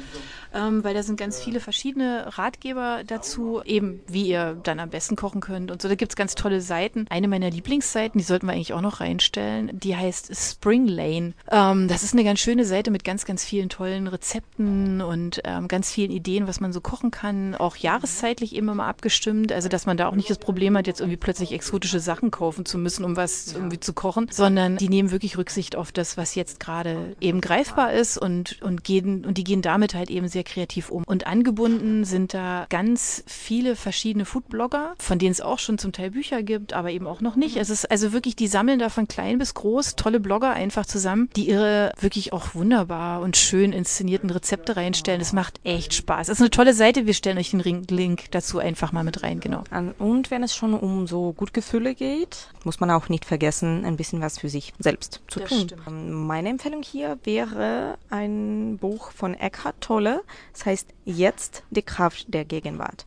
ähm, 0.55 0.83
weil 0.83 0.95
da 0.95 1.03
sind 1.03 1.19
ganz 1.19 1.41
viele 1.41 1.61
verschiedene 1.61 2.39
Ratgeber 2.39 3.03
dazu, 3.07 3.63
eben 3.65 4.01
wie 4.09 4.27
ihr 4.29 4.59
dann 4.63 4.81
am 4.81 4.91
besten 4.91 5.15
kochen 5.17 5.41
könnt 5.41 5.71
und 5.71 5.83
so. 5.83 5.89
Da 5.89 5.95
gibt 5.95 6.13
es 6.13 6.17
ganz 6.17 6.35
tolle 6.35 6.61
Seiten. 6.61 7.07
Eine 7.11 7.29
meiner 7.29 7.51
Lieblingsseiten, 7.51 8.19
die 8.19 8.25
sollten 8.25 8.47
wir 8.47 8.55
eigentlich 8.55 8.73
auch 8.73 8.81
noch 8.81 9.01
reinstellen, 9.01 9.71
die 9.79 9.97
heißt 9.97 10.35
Spring 10.35 10.87
Lane. 10.87 11.35
Ähm, 11.51 11.87
das 11.87 12.03
ist 12.03 12.15
eine 12.15 12.25
ganz 12.25 12.41
schöne 12.41 12.65
Seite 12.65 12.91
mit 12.91 13.05
ganz, 13.05 13.25
ganz 13.25 13.45
vielen 13.45 13.69
tollen 13.69 14.09
Rezepten 14.09 15.03
und 15.03 15.43
ähm, 15.45 15.69
ganz 15.69 15.91
vielen 15.93 16.11
Ideen, 16.11 16.49
was 16.49 16.61
man 16.61 16.73
so 16.73 16.81
kochen 16.81 17.11
kann. 17.11 17.55
Auch 17.55 17.77
jahreszeitlich 17.77 18.57
eben 18.57 18.69
immer 18.69 18.87
abgestimmt. 18.87 19.53
Also 19.53 19.69
dass 19.69 19.87
man 19.87 19.97
da 19.97 20.09
auch 20.09 20.17
nicht 20.17 20.31
das 20.31 20.39
Problem 20.39 20.77
hat, 20.77 20.87
jetzt 20.87 21.01
irgendwie 21.01 21.19
plötzlich 21.19 21.53
exotische 21.53 22.01
Sachen 22.01 22.31
kaufen 22.31 22.65
zu 22.65 22.79
müssen, 22.79 23.05
um 23.05 23.17
was 23.17 23.50
irgendwie 23.55 23.81
zu 23.81 23.93
kochen, 23.93 24.29
sondern 24.31 24.77
die 24.77 24.89
nehmen 24.89 25.11
wirklich 25.11 25.39
Rücksicht 25.39 25.77
auf 25.77 25.93
das, 25.93 26.17
was 26.17 26.35
jetzt 26.35 26.61
gerade 26.61 27.17
eben 27.21 27.41
greifbar 27.41 27.93
ist 27.93 28.19
und, 28.19 28.61
und 28.63 28.85
gehen, 28.85 29.25
und 29.25 29.39
die 29.39 29.45
gehen 29.45 29.63
damit 29.63 29.95
halt 29.95 30.11
eben 30.11 30.29
sehr 30.29 30.45
kreativ 30.45 30.91
um. 30.91 31.05
Und 31.05 31.27
angebunden 31.27 32.05
sind 32.05 32.35
da 32.35 32.67
ganz 32.69 33.23
viele 33.27 33.77
verschiedene 33.77 34.25
Foodblogger, 34.25 34.95
von 34.99 35.19
denen 35.19 35.33
es 35.33 35.41
auch 35.41 35.59
schon 35.59 35.79
zum 35.79 35.93
Teil 35.93 36.11
Bücher 36.11 36.43
gibt, 36.43 36.73
aber 36.73 36.91
eben 36.91 37.07
auch 37.07 37.21
noch 37.21 37.37
nicht. 37.37 37.57
Es 37.57 37.71
ist 37.71 37.91
also 37.91 38.13
wirklich, 38.13 38.37
die 38.37 38.49
sammeln 38.49 38.79
da 38.79 38.89
von 38.89 39.09
klein 39.09 39.39
bis 39.39 39.55
groß 39.55 39.97
tolle 39.97 40.21
Blogger 40.21 40.53
einfach 40.53 40.87
zusammen, 40.87 41.29
die 41.37 41.49
ihre 41.49 41.93
wirklich 42.01 42.33
auch 42.33 42.55
wunderbar 42.55 43.21
und 43.21 43.37
schön 43.37 43.73
inszenierten 43.73 44.31
Rezepte 44.31 44.77
reinstellen. 44.77 45.21
Es 45.21 45.33
macht 45.33 45.61
echt 45.65 45.95
Spaß. 45.95 46.29
Es 46.29 46.39
ist 46.39 46.43
eine 46.43 46.51
tolle 46.51 46.75
Seite. 46.75 47.07
Wir 47.07 47.15
stellen 47.15 47.39
euch 47.39 47.51
den 47.51 47.85
Link 47.85 48.31
dazu 48.31 48.59
einfach 48.59 48.93
mal 48.93 49.05
mit 49.05 49.23
rein, 49.23 49.41
genau. 49.41 49.65
Und 49.99 50.31
wenn 50.31 50.43
es 50.43 50.55
schon 50.55 50.75
um 50.75 51.07
so 51.07 51.33
Gutgefühle 51.33 51.95
geht, 51.95 52.49
muss 52.65 52.81
man 52.81 52.91
auch 52.91 53.09
nicht 53.09 53.25
vergessen, 53.25 53.40
ein 53.85 53.97
bisschen 53.97 54.21
was 54.21 54.39
für 54.39 54.49
sich 54.49 54.73
selbst 54.79 55.21
zu 55.29 55.41
das 55.41 55.49
tun. 55.49 55.61
Stimmt. 55.61 55.87
Ähm, 55.87 56.27
meine 56.27 56.49
Empfehlung 56.49 56.83
hier 56.83 57.19
wäre 57.25 57.99
ein 58.11 58.79
Buch 58.79 59.11
von 59.13 59.35
Eckhart 59.35 59.81
Tolle. 59.81 60.23
Das 60.53 60.67
heißt 60.67 60.89
Jetzt 61.05 61.65
die 61.71 61.83
Kraft 61.83 62.27
der 62.33 62.45
Gegenwart 62.45 63.07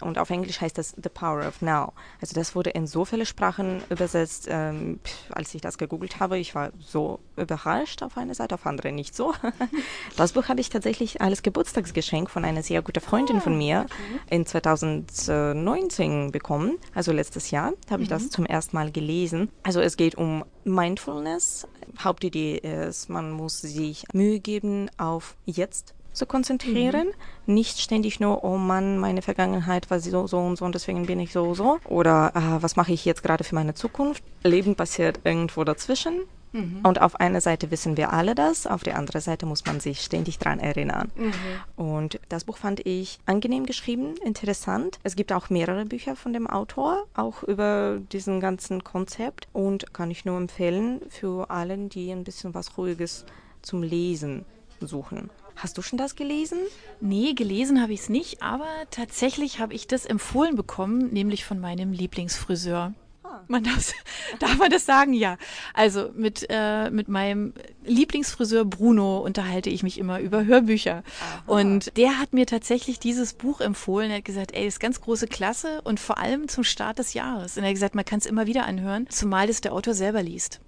und 0.00 0.18
auf 0.18 0.30
Englisch 0.30 0.60
heißt 0.60 0.78
das 0.78 0.94
The 0.96 1.08
Power 1.08 1.46
of 1.46 1.62
Now. 1.62 1.92
Also 2.20 2.34
das 2.34 2.54
wurde 2.54 2.70
in 2.70 2.86
so 2.86 3.04
viele 3.04 3.26
Sprachen 3.26 3.82
übersetzt, 3.90 4.46
ähm, 4.48 5.00
als 5.30 5.54
ich 5.54 5.60
das 5.60 5.78
gegoogelt 5.78 6.20
habe. 6.20 6.38
Ich 6.38 6.54
war 6.54 6.70
so 6.78 7.20
überrascht 7.36 8.02
auf 8.02 8.16
eine 8.16 8.34
Seite, 8.34 8.54
auf 8.54 8.66
andere 8.66 8.92
nicht 8.92 9.14
so. 9.14 9.34
das 10.16 10.32
Buch 10.32 10.48
habe 10.48 10.60
ich 10.60 10.70
tatsächlich 10.70 11.20
als 11.20 11.42
Geburtstagsgeschenk 11.42 12.30
von 12.30 12.44
einer 12.44 12.62
sehr 12.62 12.82
guten 12.82 13.00
Freundin 13.00 13.40
von 13.40 13.56
mir 13.56 13.86
in 14.28 14.46
2019 14.46 16.32
bekommen, 16.32 16.78
also 16.94 17.12
letztes 17.12 17.50
Jahr 17.50 17.72
habe 17.90 18.02
ich 18.02 18.08
das 18.08 18.24
mhm. 18.24 18.30
zum 18.30 18.46
ersten 18.46 18.76
Mal 18.76 18.90
gelesen. 18.92 19.50
Also 19.62 19.80
es 19.80 19.96
geht 19.96 20.14
um 20.14 20.44
Mindfulness. 20.64 21.66
Hauptidee 22.02 22.56
ist, 22.56 23.08
man 23.08 23.32
muss 23.32 23.60
sich 23.60 24.04
Mühe 24.12 24.40
geben 24.40 24.90
auf 24.98 25.36
jetzt 25.44 25.94
zu 26.12 26.26
konzentrieren. 26.26 27.08
Mhm. 27.46 27.54
Nicht 27.54 27.80
ständig 27.80 28.20
nur, 28.20 28.44
oh 28.44 28.56
Mann, 28.56 28.98
meine 28.98 29.22
Vergangenheit 29.22 29.90
war 29.90 30.00
so, 30.00 30.26
so 30.26 30.38
und 30.38 30.56
so 30.56 30.64
und 30.64 30.74
deswegen 30.74 31.06
bin 31.06 31.20
ich 31.20 31.32
so 31.32 31.54
so. 31.54 31.78
Oder 31.84 32.32
äh, 32.34 32.62
was 32.62 32.76
mache 32.76 32.92
ich 32.92 33.04
jetzt 33.04 33.22
gerade 33.22 33.44
für 33.44 33.54
meine 33.54 33.74
Zukunft? 33.74 34.22
Leben 34.42 34.76
passiert 34.76 35.20
irgendwo 35.24 35.64
dazwischen. 35.64 36.22
Mhm. 36.52 36.80
Und 36.82 37.00
auf 37.00 37.18
einer 37.20 37.40
Seite 37.40 37.70
wissen 37.70 37.96
wir 37.96 38.12
alle 38.12 38.34
das, 38.34 38.66
auf 38.66 38.82
der 38.82 38.96
anderen 38.96 39.20
Seite 39.20 39.46
muss 39.46 39.64
man 39.66 39.80
sich 39.80 40.00
ständig 40.00 40.38
dran 40.38 40.58
erinnern. 40.58 41.10
Mhm. 41.14 41.32
Und 41.76 42.20
das 42.28 42.44
Buch 42.44 42.56
fand 42.56 42.84
ich 42.86 43.18
angenehm 43.26 43.66
geschrieben, 43.66 44.14
interessant. 44.24 44.98
Es 45.02 45.16
gibt 45.16 45.32
auch 45.32 45.50
mehrere 45.50 45.84
Bücher 45.84 46.16
von 46.16 46.32
dem 46.32 46.46
Autor, 46.46 47.04
auch 47.14 47.42
über 47.42 47.98
diesen 48.12 48.40
ganzen 48.40 48.84
Konzept 48.84 49.48
und 49.52 49.92
kann 49.94 50.10
ich 50.10 50.24
nur 50.24 50.36
empfehlen 50.36 51.00
für 51.08 51.50
allen, 51.50 51.88
die 51.88 52.10
ein 52.10 52.24
bisschen 52.24 52.54
was 52.54 52.76
Ruhiges 52.76 53.24
zum 53.62 53.82
Lesen 53.82 54.44
suchen. 54.80 55.30
Hast 55.60 55.76
du 55.76 55.82
schon 55.82 55.98
das 55.98 56.16
gelesen? 56.16 56.58
Nee, 57.02 57.34
gelesen 57.34 57.82
habe 57.82 57.92
ich 57.92 58.00
es 58.00 58.08
nicht, 58.08 58.42
aber 58.42 58.66
tatsächlich 58.90 59.58
habe 59.58 59.74
ich 59.74 59.86
das 59.86 60.06
empfohlen 60.06 60.56
bekommen, 60.56 61.12
nämlich 61.12 61.44
von 61.44 61.60
meinem 61.60 61.92
Lieblingsfriseur. 61.92 62.94
Ah. 63.22 63.40
Man 63.46 63.62
darf, 63.62 63.92
darf 64.38 64.56
man 64.56 64.70
das 64.70 64.86
sagen? 64.86 65.12
Ja. 65.12 65.36
Also 65.74 66.12
mit, 66.14 66.46
äh, 66.48 66.88
mit 66.88 67.08
meinem 67.08 67.52
Lieblingsfriseur 67.84 68.64
Bruno 68.64 69.18
unterhalte 69.18 69.68
ich 69.68 69.82
mich 69.82 69.98
immer 69.98 70.20
über 70.20 70.46
Hörbücher. 70.46 71.02
Aha. 71.20 71.42
Und 71.46 71.94
der 71.98 72.18
hat 72.18 72.32
mir 72.32 72.46
tatsächlich 72.46 72.98
dieses 72.98 73.34
Buch 73.34 73.60
empfohlen. 73.60 74.10
Er 74.10 74.16
hat 74.18 74.24
gesagt, 74.24 74.54
ey, 74.54 74.66
ist 74.66 74.80
ganz 74.80 75.02
große 75.02 75.26
Klasse 75.26 75.82
und 75.82 76.00
vor 76.00 76.16
allem 76.16 76.48
zum 76.48 76.64
Start 76.64 76.98
des 76.98 77.12
Jahres. 77.12 77.58
Und 77.58 77.64
er 77.64 77.68
hat 77.68 77.74
gesagt, 77.74 77.94
man 77.94 78.06
kann 78.06 78.20
es 78.20 78.24
immer 78.26 78.46
wieder 78.46 78.64
anhören, 78.64 79.10
zumal 79.10 79.46
das 79.46 79.60
der 79.60 79.74
Autor 79.74 79.92
selber 79.92 80.22
liest. 80.22 80.60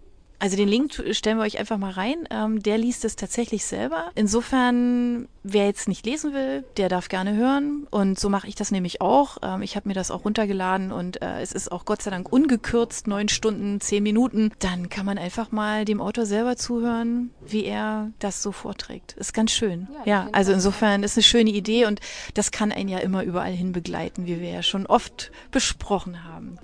Also 0.43 0.57
den 0.57 0.67
Link 0.67 1.01
stellen 1.13 1.39
wir 1.39 1.45
euch 1.45 1.61
einfach 1.61 1.79
mal 1.79 1.93
rein. 1.93 2.27
Ähm, 2.33 2.61
der 2.65 2.77
liest 2.77 3.05
es 3.05 3.15
tatsächlich 3.15 3.65
selber. 3.65 4.11
Insofern, 4.17 5.29
wer 5.45 5.67
jetzt 5.67 5.87
nicht 5.87 6.05
lesen 6.05 6.35
will, 6.35 6.65
der 6.79 6.89
darf 6.89 7.09
gerne 7.09 7.37
hören. 7.37 7.87
Und 7.93 8.19
so 8.19 8.29
mache 8.29 8.49
ich 8.49 8.57
das 8.57 8.73
nämlich 8.73 9.01
auch. 9.01 9.39
Ähm, 9.41 9.63
ich 9.63 9.77
habe 9.77 9.87
mir 9.89 9.95
das 9.95 10.11
auch 10.11 10.25
runtergeladen 10.25 10.91
und 10.91 11.23
äh, 11.23 11.41
es 11.43 11.53
ist 11.53 11.71
auch 11.71 11.85
Gott 11.85 12.03
sei 12.03 12.11
Dank 12.11 12.33
ungekürzt, 12.33 13.07
neun 13.07 13.29
Stunden, 13.29 13.81
zehn 13.81 14.03
Minuten. 14.03 14.51
Dann 14.59 14.89
kann 14.89 15.07
man 15.07 15.17
einfach 15.17 15.53
mal 15.53 15.85
dem 15.85 16.01
Autor 16.01 16.27
selber 16.27 16.57
zuhören, 16.57 17.31
wie 17.47 17.65
er 17.65 18.11
das 18.19 18.43
so 18.43 18.51
vorträgt. 18.51 19.13
Ist 19.13 19.35
ganz 19.35 19.53
schön. 19.53 19.87
Ja, 19.93 20.25
ja 20.25 20.29
also 20.33 20.51
insofern 20.51 21.05
ist 21.05 21.17
eine 21.17 21.23
schöne 21.23 21.51
Idee 21.51 21.87
und 21.87 22.01
das 22.35 22.51
kann 22.51 22.73
einen 22.73 22.89
ja 22.89 22.99
immer 22.99 23.23
überall 23.23 23.53
hin 23.53 23.71
begleiten, 23.71 24.27
wie 24.27 24.41
wir 24.41 24.51
ja 24.51 24.65
schon 24.65 24.87
oft 24.87 25.31
besprochen 25.53 26.25
haben. 26.25 26.59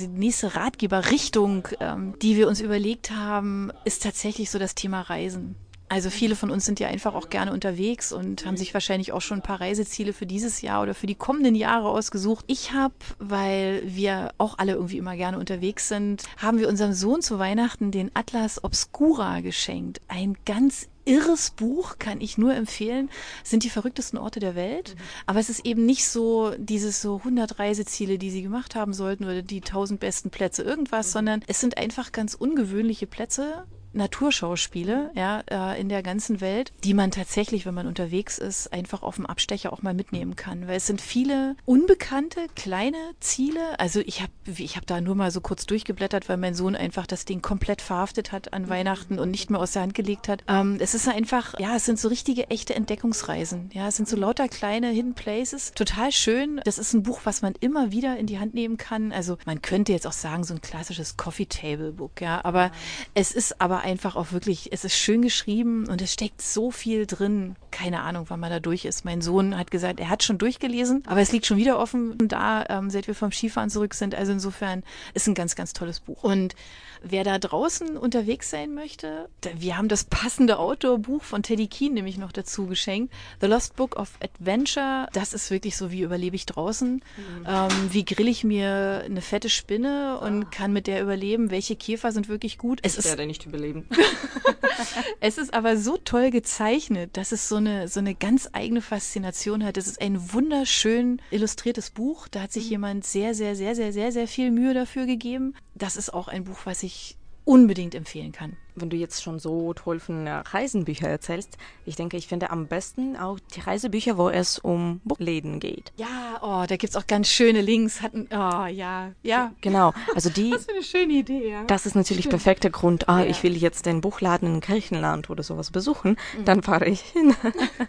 Die 0.00 0.08
nächste 0.08 0.56
Ratgeberrichtung, 0.56 1.68
ähm, 1.78 2.18
die 2.20 2.36
wir 2.36 2.48
uns 2.48 2.60
überlegt 2.60 3.12
haben, 3.12 3.70
ist 3.84 4.02
tatsächlich 4.02 4.50
so 4.50 4.58
das 4.58 4.74
Thema 4.74 5.02
Reisen. 5.02 5.54
Also 5.88 6.10
viele 6.10 6.34
von 6.34 6.50
uns 6.50 6.64
sind 6.64 6.80
ja 6.80 6.88
einfach 6.88 7.14
auch 7.14 7.28
gerne 7.28 7.52
unterwegs 7.52 8.12
und 8.12 8.44
haben 8.44 8.56
sich 8.56 8.74
wahrscheinlich 8.74 9.12
auch 9.12 9.20
schon 9.20 9.38
ein 9.38 9.44
paar 9.44 9.60
Reiseziele 9.60 10.12
für 10.12 10.26
dieses 10.26 10.62
Jahr 10.62 10.82
oder 10.82 10.94
für 10.94 11.06
die 11.06 11.14
kommenden 11.14 11.54
Jahre 11.54 11.90
ausgesucht. 11.90 12.44
Ich 12.48 12.72
habe, 12.72 12.94
weil 13.20 13.82
wir 13.84 14.32
auch 14.36 14.58
alle 14.58 14.72
irgendwie 14.72 14.98
immer 14.98 15.14
gerne 15.14 15.38
unterwegs 15.38 15.86
sind, 15.86 16.24
haben 16.38 16.58
wir 16.58 16.68
unserem 16.68 16.92
Sohn 16.92 17.22
zu 17.22 17.38
Weihnachten 17.38 17.92
den 17.92 18.10
Atlas 18.14 18.64
Obscura 18.64 19.42
geschenkt. 19.42 20.00
Ein 20.08 20.36
ganz 20.44 20.88
irres 21.04 21.50
Buch, 21.50 21.98
kann 21.98 22.20
ich 22.20 22.38
nur 22.38 22.54
empfehlen, 22.54 23.10
sind 23.42 23.64
die 23.64 23.70
verrücktesten 23.70 24.18
Orte 24.18 24.40
der 24.40 24.54
Welt. 24.54 24.94
Mhm. 24.94 25.00
Aber 25.26 25.40
es 25.40 25.50
ist 25.50 25.64
eben 25.66 25.86
nicht 25.86 26.08
so 26.08 26.54
dieses 26.58 27.02
so 27.02 27.18
100 27.18 27.58
Reiseziele, 27.58 28.18
die 28.18 28.30
sie 28.30 28.42
gemacht 28.42 28.74
haben 28.74 28.92
sollten 28.92 29.24
oder 29.24 29.42
die 29.42 29.62
1000 29.62 30.00
besten 30.00 30.30
Plätze 30.30 30.62
irgendwas, 30.62 31.08
mhm. 31.08 31.12
sondern 31.12 31.44
es 31.46 31.60
sind 31.60 31.78
einfach 31.78 32.12
ganz 32.12 32.34
ungewöhnliche 32.34 33.06
Plätze 33.06 33.66
Naturschauspiele, 33.94 35.10
ja, 35.14 35.42
äh, 35.50 35.80
in 35.80 35.88
der 35.88 36.02
ganzen 36.02 36.40
Welt, 36.40 36.72
die 36.82 36.94
man 36.94 37.10
tatsächlich, 37.10 37.66
wenn 37.66 37.74
man 37.74 37.86
unterwegs 37.86 38.38
ist, 38.38 38.72
einfach 38.72 39.02
auf 39.02 39.16
dem 39.16 39.26
Abstecher 39.26 39.72
auch 39.72 39.82
mal 39.82 39.94
mitnehmen 39.94 40.36
kann. 40.36 40.66
Weil 40.66 40.76
es 40.76 40.86
sind 40.86 41.00
viele 41.00 41.56
unbekannte, 41.64 42.46
kleine 42.56 42.98
Ziele. 43.20 43.78
Also 43.78 44.00
ich 44.00 44.20
habe 44.20 44.32
ich 44.56 44.76
hab 44.76 44.86
da 44.86 45.00
nur 45.00 45.14
mal 45.14 45.30
so 45.30 45.40
kurz 45.40 45.66
durchgeblättert, 45.66 46.28
weil 46.28 46.36
mein 46.36 46.54
Sohn 46.54 46.76
einfach 46.76 47.06
das 47.06 47.24
Ding 47.24 47.42
komplett 47.42 47.80
verhaftet 47.80 48.32
hat 48.32 48.52
an 48.52 48.68
Weihnachten 48.68 49.18
und 49.18 49.30
nicht 49.30 49.50
mehr 49.50 49.60
aus 49.60 49.72
der 49.72 49.82
Hand 49.82 49.94
gelegt 49.94 50.28
hat. 50.28 50.44
Ähm, 50.48 50.78
es 50.80 50.94
ist 50.94 51.08
einfach, 51.08 51.58
ja, 51.58 51.76
es 51.76 51.84
sind 51.84 51.98
so 51.98 52.08
richtige, 52.08 52.50
echte 52.50 52.74
Entdeckungsreisen. 52.74 53.70
Ja, 53.72 53.88
es 53.88 53.96
sind 53.96 54.08
so 54.08 54.16
lauter 54.16 54.48
kleine 54.48 54.88
Hidden 54.88 55.14
Places. 55.14 55.72
Total 55.74 56.12
schön. 56.12 56.60
Das 56.64 56.78
ist 56.78 56.92
ein 56.92 57.02
Buch, 57.02 57.20
was 57.24 57.42
man 57.42 57.54
immer 57.60 57.92
wieder 57.92 58.16
in 58.16 58.26
die 58.26 58.38
Hand 58.38 58.54
nehmen 58.54 58.76
kann. 58.76 59.12
Also 59.12 59.38
man 59.46 59.62
könnte 59.62 59.92
jetzt 59.92 60.06
auch 60.06 60.12
sagen, 60.12 60.44
so 60.44 60.54
ein 60.54 60.60
klassisches 60.60 61.16
Coffee 61.16 61.46
Table 61.46 61.92
Book, 61.92 62.20
ja. 62.20 62.44
Aber 62.44 62.70
es 63.14 63.32
ist 63.32 63.60
aber 63.60 63.83
einfach 63.84 64.16
auch 64.16 64.32
wirklich, 64.32 64.72
es 64.72 64.84
ist 64.84 64.96
schön 64.96 65.22
geschrieben 65.22 65.86
und 65.88 66.02
es 66.02 66.12
steckt 66.12 66.42
so 66.42 66.70
viel 66.70 67.06
drin. 67.06 67.56
Keine 67.70 68.00
Ahnung, 68.00 68.26
wann 68.28 68.40
man 68.40 68.50
da 68.50 68.58
durch 68.58 68.84
ist. 68.84 69.04
Mein 69.04 69.20
Sohn 69.20 69.56
hat 69.56 69.70
gesagt, 69.70 70.00
er 70.00 70.08
hat 70.08 70.22
schon 70.22 70.38
durchgelesen, 70.38 71.04
aber 71.06 71.20
es 71.20 71.30
liegt 71.32 71.46
schon 71.46 71.58
wieder 71.58 71.78
offen 71.78 72.16
da, 72.28 72.64
ähm, 72.68 72.90
seit 72.90 73.06
wir 73.06 73.14
vom 73.14 73.30
Skifahren 73.30 73.70
zurück 73.70 73.94
sind. 73.94 74.14
Also 74.14 74.32
insofern 74.32 74.82
ist 75.12 75.28
ein 75.28 75.34
ganz, 75.34 75.54
ganz 75.54 75.72
tolles 75.72 76.00
Buch. 76.00 76.24
Und 76.24 76.54
wer 77.02 77.24
da 77.24 77.38
draußen 77.38 77.96
unterwegs 77.96 78.50
sein 78.50 78.74
möchte, 78.74 79.28
wir 79.56 79.76
haben 79.76 79.88
das 79.88 80.04
passende 80.04 80.58
Outdoor-Buch 80.58 81.22
von 81.22 81.42
Teddy 81.42 81.68
Keen 81.68 81.94
nämlich 81.94 82.16
noch 82.16 82.32
dazu 82.32 82.66
geschenkt. 82.66 83.12
The 83.40 83.46
Lost 83.46 83.76
Book 83.76 83.96
of 83.96 84.12
Adventure. 84.20 85.08
Das 85.12 85.34
ist 85.34 85.50
wirklich 85.50 85.76
so, 85.76 85.90
wie 85.90 86.02
überlebe 86.02 86.36
ich 86.36 86.46
draußen? 86.46 86.94
Mhm. 86.94 87.46
Ähm, 87.46 87.70
wie 87.90 88.04
grill 88.04 88.28
ich 88.28 88.44
mir 88.44 89.02
eine 89.04 89.20
fette 89.20 89.50
Spinne 89.50 90.18
und 90.20 90.44
ah. 90.44 90.48
kann 90.50 90.72
mit 90.72 90.86
der 90.86 91.02
überleben? 91.02 91.50
Welche 91.50 91.76
Käfer 91.76 92.12
sind 92.12 92.28
wirklich 92.28 92.58
gut? 92.58 92.80
Es 92.82 92.98
ich 92.98 93.04
werde 93.04 93.26
nicht 93.26 93.44
überleben. 93.46 93.73
es 95.20 95.38
ist 95.38 95.52
aber 95.52 95.76
so 95.76 95.96
toll 95.96 96.30
gezeichnet, 96.30 97.16
dass 97.16 97.32
es 97.32 97.48
so 97.48 97.56
eine, 97.56 97.88
so 97.88 98.00
eine 98.00 98.14
ganz 98.14 98.48
eigene 98.52 98.80
Faszination 98.80 99.64
hat. 99.64 99.76
Es 99.76 99.86
ist 99.86 100.00
ein 100.00 100.32
wunderschön 100.32 101.20
illustriertes 101.30 101.90
Buch. 101.90 102.28
Da 102.28 102.42
hat 102.42 102.52
sich 102.52 102.66
mhm. 102.66 102.70
jemand 102.70 103.04
sehr, 103.04 103.34
sehr, 103.34 103.56
sehr, 103.56 103.74
sehr, 103.74 103.92
sehr, 103.92 104.12
sehr 104.12 104.28
viel 104.28 104.50
Mühe 104.50 104.74
dafür 104.74 105.06
gegeben. 105.06 105.54
Das 105.74 105.96
ist 105.96 106.12
auch 106.12 106.28
ein 106.28 106.44
Buch, 106.44 106.60
was 106.64 106.82
ich 106.82 107.16
unbedingt 107.44 107.94
empfehlen 107.94 108.32
kann 108.32 108.56
wenn 108.76 108.90
du 108.90 108.96
jetzt 108.96 109.22
schon 109.22 109.38
so 109.38 109.72
toll 109.74 110.00
von 110.00 110.26
Reisenbüchern 110.26 111.10
erzählst, 111.10 111.56
ich 111.86 111.96
denke, 111.96 112.16
ich 112.16 112.26
finde 112.26 112.50
am 112.50 112.66
besten 112.66 113.16
auch 113.16 113.38
die 113.54 113.60
Reisebücher, 113.60 114.16
wo 114.16 114.28
es 114.28 114.58
um 114.58 115.00
Buchläden 115.04 115.60
geht. 115.60 115.92
Ja, 115.96 116.40
oh, 116.42 116.64
da 116.66 116.76
gibt's 116.76 116.96
auch 116.96 117.06
ganz 117.06 117.28
schöne 117.28 117.60
Links. 117.60 118.02
Hatten, 118.02 118.28
oh, 118.30 118.66
ja, 118.66 119.12
ja. 119.22 119.52
Genau, 119.60 119.92
also 120.14 120.30
die. 120.30 120.50
das 120.52 120.62
ist 120.62 120.70
eine 120.70 120.82
schöne 120.82 121.12
Idee, 121.12 121.50
ja. 121.50 121.64
Das 121.64 121.86
ist 121.86 121.94
natürlich 121.94 122.24
Stimmt. 122.24 122.42
perfekter 122.42 122.70
Grund. 122.70 123.08
Ah, 123.08 123.20
ja. 123.20 123.26
ich 123.26 123.42
will 123.42 123.56
jetzt 123.56 123.86
den 123.86 124.00
Buchladen 124.00 124.54
in 124.54 124.60
Griechenland 124.60 125.30
oder 125.30 125.42
sowas 125.42 125.70
besuchen, 125.70 126.16
mhm. 126.38 126.44
dann 126.44 126.62
fahre 126.62 126.86
ich 126.86 127.00
hin. 127.00 127.34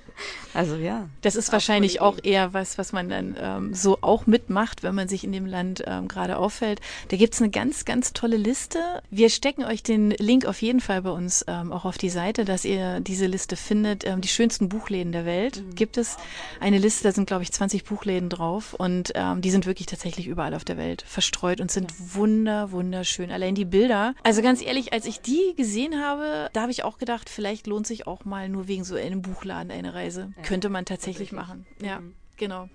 also 0.53 0.75
ja. 0.75 1.07
Das 1.21 1.35
ist 1.35 1.51
wahrscheinlich 1.51 2.01
auch 2.01 2.17
eher 2.21 2.53
was, 2.53 2.77
was 2.77 2.93
man 2.93 3.09
dann 3.09 3.35
ähm, 3.39 3.73
so 3.73 3.97
auch 4.01 4.27
mitmacht, 4.27 4.83
wenn 4.83 4.95
man 4.95 5.07
sich 5.07 5.23
in 5.23 5.31
dem 5.31 5.45
Land 5.45 5.83
ähm, 5.85 6.07
gerade 6.07 6.37
auffällt. 6.37 6.81
Da 7.09 7.17
gibt's 7.17 7.41
eine 7.41 7.49
ganz, 7.49 7.85
ganz 7.85 8.13
tolle 8.13 8.37
Liste. 8.37 9.01
Wir 9.09 9.29
stecken 9.29 9.63
euch 9.63 9.83
den 9.83 10.11
Link 10.11 10.45
auf 10.45 10.61
jeden 10.61 10.74
jeden 10.75 10.85
Fall 10.85 11.01
bei 11.03 11.11
uns 11.11 11.45
ähm, 11.47 11.71
auch 11.71 11.85
auf 11.85 11.97
die 11.97 12.09
Seite, 12.09 12.43
dass 12.43 12.65
ihr 12.65 12.99
diese 12.99 13.27
Liste 13.27 13.55
findet. 13.55 14.05
Ähm, 14.05 14.19
die 14.19 14.27
schönsten 14.27 14.67
Buchläden 14.67 15.13
der 15.13 15.25
Welt 15.25 15.63
mhm. 15.63 15.73
gibt 15.73 15.97
es. 15.97 16.17
Eine 16.59 16.79
Liste, 16.79 17.05
da 17.05 17.13
sind, 17.13 17.27
glaube 17.27 17.43
ich, 17.43 17.51
20 17.53 17.85
Buchläden 17.85 18.29
drauf 18.29 18.73
und 18.73 19.13
ähm, 19.15 19.39
die 19.39 19.51
sind 19.51 19.65
wirklich 19.65 19.85
tatsächlich 19.85 20.27
überall 20.27 20.53
auf 20.53 20.65
der 20.65 20.75
Welt 20.75 21.01
verstreut 21.07 21.61
und 21.61 21.71
sind 21.71 21.93
wunder, 22.13 22.71
wunderschön. 22.71 23.31
Allein 23.31 23.55
die 23.55 23.63
Bilder. 23.63 24.15
Also 24.23 24.41
ganz 24.41 24.61
ehrlich, 24.61 24.91
als 24.91 25.05
ich 25.05 25.21
die 25.21 25.53
gesehen 25.55 26.01
habe, 26.01 26.49
da 26.51 26.63
habe 26.63 26.71
ich 26.73 26.83
auch 26.83 26.97
gedacht, 26.97 27.29
vielleicht 27.29 27.67
lohnt 27.67 27.87
sich 27.87 28.05
auch 28.05 28.25
mal 28.25 28.49
nur 28.49 28.67
wegen 28.67 28.83
so 28.83 28.95
einem 28.95 29.21
Buchladen 29.21 29.71
eine 29.71 29.93
Reise. 29.93 30.33
Ja. 30.35 30.43
Könnte 30.43 30.67
man 30.67 30.83
tatsächlich 30.83 31.31
machen. 31.31 31.65
Ja, 31.81 32.01
mhm. 32.01 32.15
genau. 32.35 32.67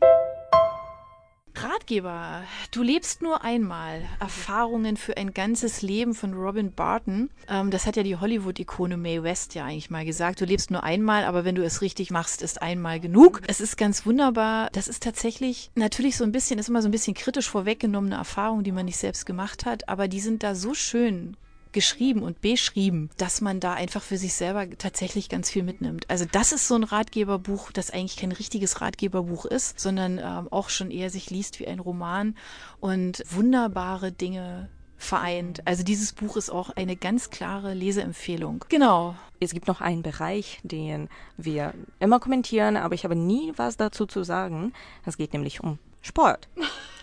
Ratgeber. 1.55 2.43
Du 2.71 2.83
lebst 2.83 3.23
nur 3.23 3.43
einmal. 3.43 4.03
Erfahrungen 4.21 4.97
für 4.97 5.17
ein 5.17 5.35
ganzes 5.35 5.83
Leben 5.83 6.15
von 6.15 6.35
Robin 6.35 6.73
Barton. 6.73 7.31
Ähm, 7.49 7.71
das 7.71 7.87
hat 7.87 7.97
ja 7.97 8.03
die 8.03 8.17
Hollywood-Ikone 8.17 8.97
Mae 8.97 9.23
West 9.23 9.55
ja 9.55 9.65
eigentlich 9.65 9.91
mal 9.91 10.05
gesagt. 10.05 10.41
Du 10.41 10.45
lebst 10.45 10.71
nur 10.71 10.85
einmal, 10.85 11.25
aber 11.25 11.45
wenn 11.45 11.55
du 11.55 11.65
es 11.65 11.83
richtig 11.83 12.11
machst, 12.11 12.43
ist 12.43 12.63
einmal 12.63 13.01
genug. 13.01 13.43
Es 13.47 13.61
ist 13.61 13.77
ganz 13.77 14.07
wunderbar. 14.07 14.71
Das 14.73 14.89
ist 14.89 15.03
tatsächlich 15.03 15.71
natürlich 15.75 16.17
so 16.17 16.25
ein 16.25 16.33
bisschen, 16.33 16.59
ist 16.59 16.69
immer 16.69 16.83
so 16.83 16.89
ein 16.89 16.93
bisschen 16.93 17.15
kritisch 17.15 17.49
vorweggenommene 17.49 18.17
Erfahrung, 18.17 18.63
die 18.63 18.73
man 18.73 18.87
nicht 18.87 18.99
selbst 18.99 19.27
gemacht 19.27 19.67
hat, 19.67 19.89
aber 19.89 20.09
die 20.09 20.21
sind 20.21 20.43
da 20.43 20.55
so 20.55 20.75
schön 20.75 21.37
geschrieben 21.73 22.23
und 22.23 22.41
beschrieben, 22.41 23.11
dass 23.17 23.41
man 23.41 23.61
da 23.61 23.75
einfach 23.75 24.03
für 24.03 24.19
sich 24.19 24.35
selber 24.35 24.69
tatsächlich 24.79 25.29
ganz 25.29 25.51
viel 25.51 25.63
mitnimmt. 25.63 26.09
Also 26.09 26.25
das 26.31 26.53
ist 26.53 26.69
so 26.69 26.75
ein 26.75 26.85
Ratgeberbuch, 26.85 27.73
das 27.73 27.91
eigentlich 27.91 28.17
kein 28.17 28.33
richtiges 28.33 28.81
Ratgeberbuch 28.81 29.45
ist, 29.45 29.79
sondern 29.79 30.19
ähm, 30.19 30.49
auch 30.51 30.69
schon 30.69 30.91
eher 30.91 31.11
sich 31.11 31.31
liest 31.31 31.61
wie 31.61 31.67
ein 31.67 31.81
Roman 31.81 32.37
und 32.81 33.23
wunderbare 33.31 34.13
Dinge 34.13 34.69
vereint. 34.97 35.67
Also 35.67 35.83
dieses 35.83 36.13
Buch 36.13 36.37
ist 36.37 36.51
auch 36.51 36.71
eine 36.71 36.95
ganz 36.95 37.31
klare 37.31 37.75
Leseempfehlung. 37.75 38.65
Genau. 38.69 39.15
Es 39.41 39.53
gibt 39.53 39.67
noch 39.67 39.81
einen 39.81 40.03
Bereich, 40.03 40.61
den 40.63 41.09
wir 41.39 41.73
immer 41.99 42.21
kommentieren, 42.21 42.77
aber 42.77 42.95
ich 42.95 43.05
habe 43.05 43.17
nie 43.17 43.53
was 43.57 43.77
dazu 43.77 44.07
zu 44.07 44.23
sagen. 44.23 44.73
Es 45.07 45.17
geht 45.17 45.33
nämlich 45.33 45.63
um 45.63 45.79
Sport. 46.03 46.49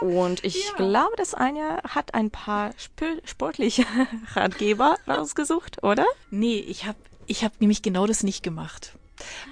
Und 0.00 0.44
ich 0.44 0.68
ja. 0.68 0.74
glaube, 0.76 1.14
das 1.16 1.34
eine 1.34 1.80
hat 1.88 2.14
ein 2.14 2.30
paar 2.30 2.72
sportliche 3.24 3.84
Ratgeber 4.34 4.96
rausgesucht, 5.08 5.82
oder? 5.82 6.06
Nee, 6.30 6.58
ich 6.58 6.86
habe 6.86 6.98
ich 7.26 7.44
hab 7.44 7.60
nämlich 7.60 7.82
genau 7.82 8.06
das 8.06 8.22
nicht 8.22 8.42
gemacht 8.42 8.92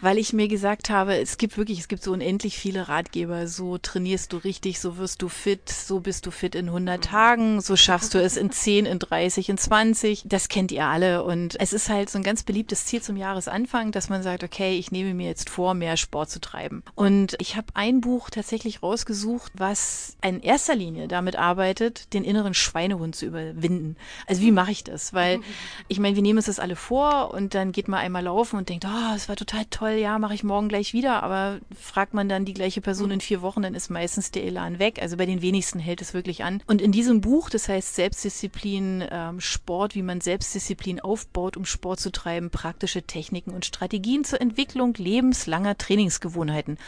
weil 0.01 0.19
ich 0.19 0.33
mir 0.33 0.49
gesagt 0.49 0.91
habe, 0.91 1.17
es 1.17 1.39
gibt 1.39 1.57
wirklich, 1.57 1.79
es 1.79 1.89
gibt 1.89 2.03
so 2.03 2.13
unendlich 2.13 2.59
viele 2.59 2.89
Ratgeber. 2.89 3.47
So 3.47 3.79
trainierst 3.79 4.33
du 4.33 4.39
richtig, 4.39 4.81
so 4.81 4.97
wirst 4.97 5.23
du 5.23 5.29
fit, 5.29 5.69
so 5.69 6.01
bist 6.01 6.27
du 6.27 6.31
fit 6.31 6.55
in 6.55 6.67
100 6.67 7.05
Tagen, 7.05 7.61
so 7.61 7.77
schaffst 7.77 8.15
du 8.15 8.19
es 8.19 8.37
in 8.37 8.51
10, 8.51 8.87
in 8.87 8.99
30, 8.99 9.49
in 9.49 9.59
20. 9.59 10.25
Das 10.27 10.49
kennt 10.49 10.73
ihr 10.73 10.87
alle. 10.87 11.25
Und 11.25 11.59
es 11.61 11.73
ist 11.73 11.89
halt 11.89 12.11
so 12.11 12.19
ein 12.19 12.25
ganz 12.25 12.43
beliebtes 12.43 12.87
Ziel 12.87 13.03
zum 13.03 13.17
Jahresanfang, 13.17 13.93
dass 13.93 14.09
man 14.09 14.23
sagt, 14.23 14.45
okay, 14.45 14.77
ich 14.79 14.93
nehme 14.93 15.15
mir 15.15 15.29
jetzt 15.29 15.51
vor, 15.51 15.75
mehr 15.75 15.97
Sport 15.97 16.31
zu 16.31 16.41
treiben. 16.41 16.83
Und 16.95 17.37
ich 17.39 17.57
habe 17.57 17.69
ein 17.75 18.01
Buch 18.01 18.31
tatsächlich 18.31 18.83
rausgesucht, 18.83 19.53
was 19.57 20.17
in 20.23 20.41
erster 20.41 20.75
Linie 20.75 21.09
damit 21.09 21.37
arbeitet, 21.37 22.13
den 22.13 22.25
inneren 22.25 22.55
Schweinehund 22.55 23.17
zu 23.17 23.27
überwinden. 23.27 23.97
Also 24.27 24.43
wie 24.43 24.53
mache 24.53 24.73
ich 24.73 24.85
das? 24.85 25.15
Weil 25.15 25.41
ich 25.89 25.99
meine, 25.99 26.17
wir 26.17 26.23
nehmen 26.23 26.39
uns 26.39 26.47
das 26.47 26.59
alle 26.59 26.77
vor 26.77 27.33
und 27.33 27.55
dann 27.55 27.73
geht 27.73 27.89
man 27.89 28.01
einmal 28.01 28.25
laufen 28.25 28.57
und 28.57 28.69
denkt, 28.69 28.85
oh, 28.87 29.15
es 29.15 29.29
war 29.29 29.37
total 29.37 29.54
total 29.55 29.67
toll, 29.71 30.01
ja, 30.01 30.19
mache 30.19 30.35
ich 30.35 30.45
morgen 30.45 30.69
gleich 30.69 30.93
wieder. 30.93 31.23
Aber 31.23 31.61
fragt 31.79 32.15
man 32.15 32.29
dann 32.29 32.45
die 32.45 32.55
gleiche 32.55 32.81
Person 32.81 33.11
in 33.11 33.21
vier 33.21 33.43
Wochen, 33.43 33.63
dann 33.63 33.75
ist 33.75 33.91
meistens 33.91 34.31
der 34.31 34.45
Elan 34.45 34.79
weg. 34.79 35.01
Also 35.01 35.17
bei 35.17 35.27
den 35.27 35.43
wenigsten 35.43 35.79
hält 35.79 36.03
es 36.03 36.15
wirklich 36.15 36.45
an. 36.45 36.63
Und 36.67 36.81
in 36.81 36.93
diesem 36.93 37.21
Buch, 37.21 37.51
das 37.51 37.69
heißt 37.69 37.95
Selbstdisziplin, 37.95 39.05
ähm, 39.11 39.41
Sport, 39.41 39.95
wie 39.95 40.03
man 40.03 40.21
Selbstdisziplin 40.21 41.01
aufbaut, 41.01 41.57
um 41.57 41.65
Sport 41.65 42.01
zu 42.01 42.11
treiben, 42.11 42.51
praktische 42.51 43.03
Techniken 43.03 43.51
und 43.51 43.65
Strategien 43.65 44.25
zur 44.25 44.41
Entwicklung 44.41 44.95
lebenslanger 44.95 45.79
Trainingsgewohnheiten. 45.79 46.79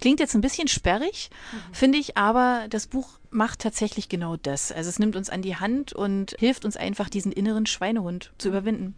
Klingt 0.00 0.20
jetzt 0.20 0.34
ein 0.34 0.40
bisschen 0.40 0.68
sperrig, 0.68 1.30
mhm. 1.52 1.74
finde 1.74 1.98
ich, 1.98 2.16
aber 2.16 2.66
das 2.70 2.86
Buch 2.86 3.08
macht 3.30 3.60
tatsächlich 3.60 4.08
genau 4.08 4.36
das. 4.36 4.70
Also 4.72 4.88
es 4.88 4.98
nimmt 4.98 5.16
uns 5.16 5.28
an 5.28 5.42
die 5.42 5.56
Hand 5.56 5.92
und 5.92 6.36
hilft 6.38 6.64
uns 6.64 6.76
einfach, 6.76 7.08
diesen 7.08 7.32
inneren 7.32 7.66
Schweinehund 7.66 8.32
zu 8.38 8.48
überwinden 8.48 8.94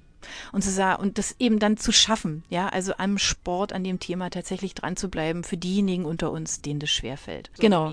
und 0.53 0.63
zu 0.63 0.71
sagen, 0.71 1.03
und 1.03 1.19
das 1.19 1.37
eben 1.39 1.59
dann 1.59 1.77
zu 1.77 1.93
schaffen, 1.93 2.45
ja, 2.49 2.69
also 2.69 2.95
am 2.99 3.19
Sport, 3.19 3.73
an 3.73 3.85
dem 3.85 4.01
Thema 4.01 4.31
tatsächlich 4.31 4.75
dran 4.75 4.97
zu 4.97 5.09
bleiben 5.09 5.45
für 5.45 5.57
diejenigen 5.57 6.05
unter 6.05 6.31
uns, 6.31 6.63
denen 6.63 6.81
das 6.81 6.91
schwerfällt. 6.91 7.51
So 7.55 7.63
genau. 7.63 7.93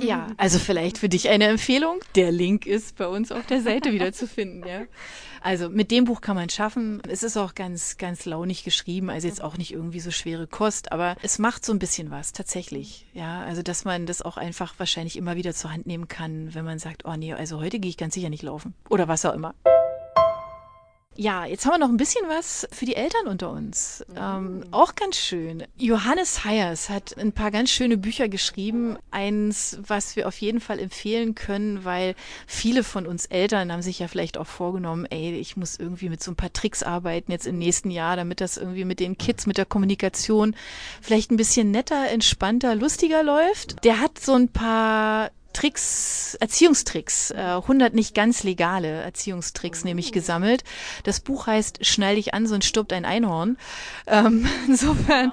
Ja, 0.00 0.28
also 0.36 0.58
vielleicht 0.58 0.98
für 0.98 1.08
dich 1.08 1.30
eine 1.30 1.46
Empfehlung. 1.46 2.00
Der 2.14 2.30
Link 2.30 2.66
ist 2.66 2.96
bei 2.96 3.06
uns 3.06 3.32
auf 3.32 3.46
der 3.46 3.62
Seite 3.62 3.92
wieder 3.92 4.12
zu 4.12 4.26
finden, 4.26 4.66
ja. 4.66 4.82
Also 5.40 5.70
mit 5.70 5.90
dem 5.90 6.04
Buch 6.04 6.20
kann 6.20 6.36
man 6.36 6.50
schaffen. 6.50 7.00
Es 7.08 7.22
ist 7.22 7.36
auch 7.36 7.54
ganz, 7.54 7.96
ganz 7.96 8.26
launig 8.26 8.64
geschrieben, 8.64 9.08
also 9.08 9.28
jetzt 9.28 9.42
auch 9.42 9.56
nicht 9.56 9.72
irgendwie 9.72 10.00
so 10.00 10.10
schwere 10.10 10.46
Kost, 10.46 10.92
aber 10.92 11.16
es 11.22 11.38
macht 11.38 11.64
so 11.64 11.72
ein 11.72 11.78
bisschen 11.78 12.10
was, 12.10 12.32
tatsächlich. 12.32 13.06
Ja, 13.14 13.42
also 13.42 13.62
dass 13.62 13.84
man 13.84 14.04
das 14.04 14.20
auch 14.20 14.36
einfach 14.36 14.74
wahrscheinlich 14.78 15.16
immer 15.16 15.36
wieder 15.36 15.54
zur 15.54 15.72
Hand 15.72 15.86
nehmen 15.86 16.08
kann, 16.08 16.54
wenn 16.54 16.64
man 16.64 16.78
sagt, 16.78 17.04
oh 17.06 17.14
nee, 17.16 17.32
also 17.32 17.58
heute 17.58 17.78
gehe 17.78 17.88
ich 17.88 17.96
ganz 17.96 18.14
sicher 18.14 18.30
nicht 18.30 18.42
laufen. 18.42 18.74
Oder 18.90 19.08
was 19.08 19.24
auch 19.24 19.34
immer. 19.34 19.54
Ja, 21.20 21.46
jetzt 21.46 21.66
haben 21.66 21.72
wir 21.72 21.78
noch 21.78 21.88
ein 21.88 21.96
bisschen 21.96 22.24
was 22.28 22.68
für 22.70 22.86
die 22.86 22.94
Eltern 22.94 23.26
unter 23.26 23.50
uns. 23.50 24.04
Mhm. 24.08 24.16
Ähm, 24.16 24.64
auch 24.70 24.94
ganz 24.94 25.16
schön. 25.16 25.64
Johannes 25.76 26.44
Heyers 26.44 26.90
hat 26.90 27.18
ein 27.18 27.32
paar 27.32 27.50
ganz 27.50 27.70
schöne 27.70 27.96
Bücher 27.96 28.28
geschrieben. 28.28 28.96
Eins, 29.10 29.80
was 29.84 30.14
wir 30.14 30.28
auf 30.28 30.40
jeden 30.40 30.60
Fall 30.60 30.78
empfehlen 30.78 31.34
können, 31.34 31.84
weil 31.84 32.14
viele 32.46 32.84
von 32.84 33.04
uns 33.04 33.26
Eltern 33.26 33.72
haben 33.72 33.82
sich 33.82 33.98
ja 33.98 34.06
vielleicht 34.06 34.38
auch 34.38 34.46
vorgenommen, 34.46 35.06
ey, 35.06 35.34
ich 35.34 35.56
muss 35.56 35.76
irgendwie 35.76 36.08
mit 36.08 36.22
so 36.22 36.30
ein 36.30 36.36
paar 36.36 36.52
Tricks 36.52 36.84
arbeiten 36.84 37.32
jetzt 37.32 37.48
im 37.48 37.58
nächsten 37.58 37.90
Jahr, 37.90 38.14
damit 38.14 38.40
das 38.40 38.56
irgendwie 38.56 38.84
mit 38.84 39.00
den 39.00 39.18
Kids, 39.18 39.46
mit 39.46 39.58
der 39.58 39.66
Kommunikation 39.66 40.54
vielleicht 41.02 41.32
ein 41.32 41.36
bisschen 41.36 41.72
netter, 41.72 42.08
entspannter, 42.10 42.76
lustiger 42.76 43.24
läuft. 43.24 43.84
Der 43.84 43.98
hat 43.98 44.20
so 44.20 44.34
ein 44.34 44.50
paar 44.50 45.32
Tricks, 45.52 46.36
Erziehungstricks, 46.40 47.32
äh, 47.32 47.36
100 47.36 47.92
nicht 47.92 48.14
ganz 48.14 48.44
legale 48.44 49.02
Erziehungstricks 49.02 49.82
nämlich 49.82 50.12
gesammelt. 50.12 50.62
Das 51.02 51.20
Buch 51.20 51.48
heißt 51.48 51.84
Schnall 51.84 52.14
dich 52.14 52.32
an, 52.32 52.46
sonst 52.46 52.66
stirbt 52.66 52.92
ein 52.92 53.04
Einhorn. 53.04 53.56
Ähm, 54.06 54.46
insofern, 54.68 55.32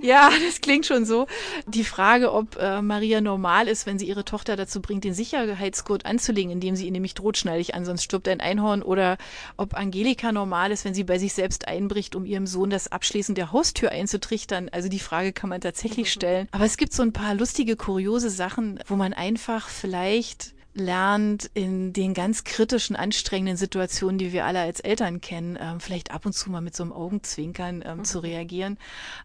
ja, 0.00 0.30
das 0.46 0.60
klingt 0.62 0.86
schon 0.86 1.04
so. 1.04 1.26
Die 1.66 1.84
Frage, 1.84 2.32
ob 2.32 2.56
äh, 2.56 2.80
Maria 2.80 3.20
normal 3.20 3.68
ist, 3.68 3.84
wenn 3.84 3.98
sie 3.98 4.06
ihre 4.06 4.24
Tochter 4.24 4.56
dazu 4.56 4.80
bringt, 4.80 5.04
den 5.04 5.12
Sicherheitsgurt 5.12 6.06
anzulegen, 6.06 6.50
indem 6.50 6.74
sie 6.74 6.86
ihn 6.86 6.92
nämlich 6.92 7.14
droht, 7.14 7.36
schnall 7.36 7.58
dich 7.58 7.74
an, 7.74 7.84
sonst 7.84 8.04
stirbt 8.04 8.28
ein 8.28 8.40
Einhorn, 8.40 8.82
oder 8.82 9.18
ob 9.58 9.74
Angelika 9.74 10.32
normal 10.32 10.70
ist, 10.70 10.86
wenn 10.86 10.94
sie 10.94 11.04
bei 11.04 11.18
sich 11.18 11.34
selbst 11.34 11.68
einbricht, 11.68 12.16
um 12.16 12.24
ihrem 12.24 12.46
Sohn 12.46 12.70
das 12.70 12.90
Abschließen 12.90 13.34
der 13.34 13.52
Haustür 13.52 13.90
einzutrichtern. 13.90 14.70
Also 14.70 14.88
die 14.88 14.98
Frage 14.98 15.34
kann 15.34 15.50
man 15.50 15.60
tatsächlich 15.60 16.10
stellen. 16.18 16.48
Aber 16.52 16.64
es 16.64 16.78
gibt 16.78 16.94
so 16.94 17.02
ein 17.02 17.12
paar 17.12 17.34
lustige, 17.34 17.76
kuriose 17.76 18.30
Sachen, 18.30 18.80
wo 18.86 18.96
man 18.96 19.12
einfach 19.12 19.47
vielleicht 19.70 20.52
lernt, 20.74 21.50
in 21.54 21.92
den 21.92 22.14
ganz 22.14 22.44
kritischen, 22.44 22.94
anstrengenden 22.94 23.56
Situationen, 23.56 24.18
die 24.18 24.32
wir 24.32 24.44
alle 24.44 24.60
als 24.60 24.80
Eltern 24.80 25.20
kennen, 25.20 25.58
ähm, 25.60 25.80
vielleicht 25.80 26.12
ab 26.12 26.26
und 26.26 26.32
zu 26.32 26.50
mal 26.50 26.60
mit 26.60 26.76
so 26.76 26.82
einem 26.82 26.92
Augenzwinkern 26.92 27.82
ähm, 27.84 27.98
mhm. 27.98 28.04
zu 28.04 28.20
reagieren. 28.20 28.78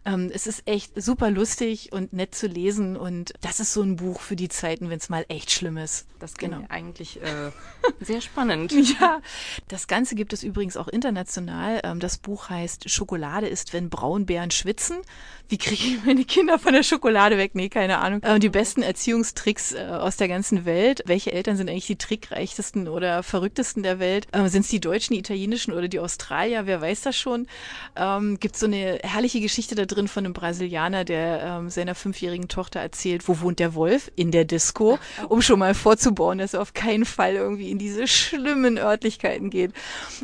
Ähm, 0.04 0.30
es 0.34 0.46
ist 0.46 0.66
echt 0.66 1.00
super 1.00 1.30
lustig 1.30 1.92
und 1.92 2.12
nett 2.12 2.34
zu 2.34 2.46
lesen 2.46 2.96
und 2.96 3.34
das 3.40 3.60
ist 3.60 3.72
so 3.72 3.82
ein 3.82 3.96
Buch 3.96 4.20
für 4.20 4.36
die 4.36 4.48
Zeiten, 4.48 4.90
wenn 4.90 4.98
es 4.98 5.08
mal 5.08 5.24
echt 5.28 5.50
schlimm 5.50 5.76
ist. 5.76 6.06
Das 6.18 6.34
genau. 6.34 6.62
eigentlich 6.68 7.22
äh, 7.22 7.50
sehr 8.00 8.20
spannend. 8.20 8.72
ja, 9.00 9.20
das 9.68 9.86
Ganze 9.86 10.14
gibt 10.14 10.32
es 10.32 10.42
übrigens 10.42 10.76
auch 10.76 10.88
international. 10.88 11.80
Ähm, 11.84 12.00
das 12.00 12.18
Buch 12.18 12.48
heißt 12.48 12.90
Schokolade 12.90 13.46
ist, 13.46 13.72
wenn 13.72 13.90
Braunbären 13.90 14.50
schwitzen. 14.50 14.96
Wie 15.48 15.58
kriege 15.58 15.82
ich 15.84 16.04
meine 16.04 16.24
Kinder 16.24 16.58
von 16.58 16.72
der 16.72 16.82
Schokolade 16.82 17.36
weg? 17.36 17.54
Nee, 17.54 17.68
keine 17.68 17.98
Ahnung. 17.98 18.22
Ähm, 18.24 18.40
die 18.40 18.48
besten 18.48 18.82
Erziehungstricks 18.82 19.74
äh, 19.74 19.84
aus 19.84 20.16
der 20.16 20.28
ganzen 20.28 20.64
Welt. 20.64 21.02
Welche 21.04 21.33
Eltern 21.34 21.56
sind 21.56 21.68
eigentlich 21.68 21.86
die 21.86 21.96
trickreichtesten 21.96 22.88
oder 22.88 23.22
verrücktesten 23.22 23.82
der 23.82 23.98
Welt? 23.98 24.26
Ähm, 24.32 24.48
sind 24.48 24.62
es 24.62 24.68
die 24.68 24.80
Deutschen, 24.80 25.14
die 25.14 25.20
Italienischen 25.20 25.72
oder 25.72 25.88
die 25.88 25.98
Australier? 25.98 26.66
Wer 26.66 26.80
weiß 26.80 27.02
das 27.02 27.16
schon? 27.16 27.46
Ähm, 27.96 28.38
Gibt 28.40 28.56
so 28.56 28.66
eine 28.66 29.00
herrliche 29.02 29.40
Geschichte 29.40 29.74
da 29.74 29.84
drin 29.84 30.08
von 30.08 30.24
einem 30.24 30.32
Brasilianer, 30.32 31.04
der 31.04 31.42
ähm, 31.42 31.70
seiner 31.70 31.94
fünfjährigen 31.94 32.48
Tochter 32.48 32.80
erzählt, 32.80 33.28
wo 33.28 33.40
wohnt 33.40 33.58
der 33.58 33.74
Wolf? 33.74 34.10
In 34.16 34.30
der 34.30 34.44
Disco, 34.44 34.98
um 35.28 35.42
schon 35.42 35.58
mal 35.58 35.74
vorzubauen, 35.74 36.38
dass 36.38 36.54
er 36.54 36.62
auf 36.62 36.74
keinen 36.74 37.04
Fall 37.04 37.34
irgendwie 37.34 37.70
in 37.70 37.78
diese 37.78 38.06
schlimmen 38.06 38.78
Örtlichkeiten 38.78 39.50
geht. 39.50 39.72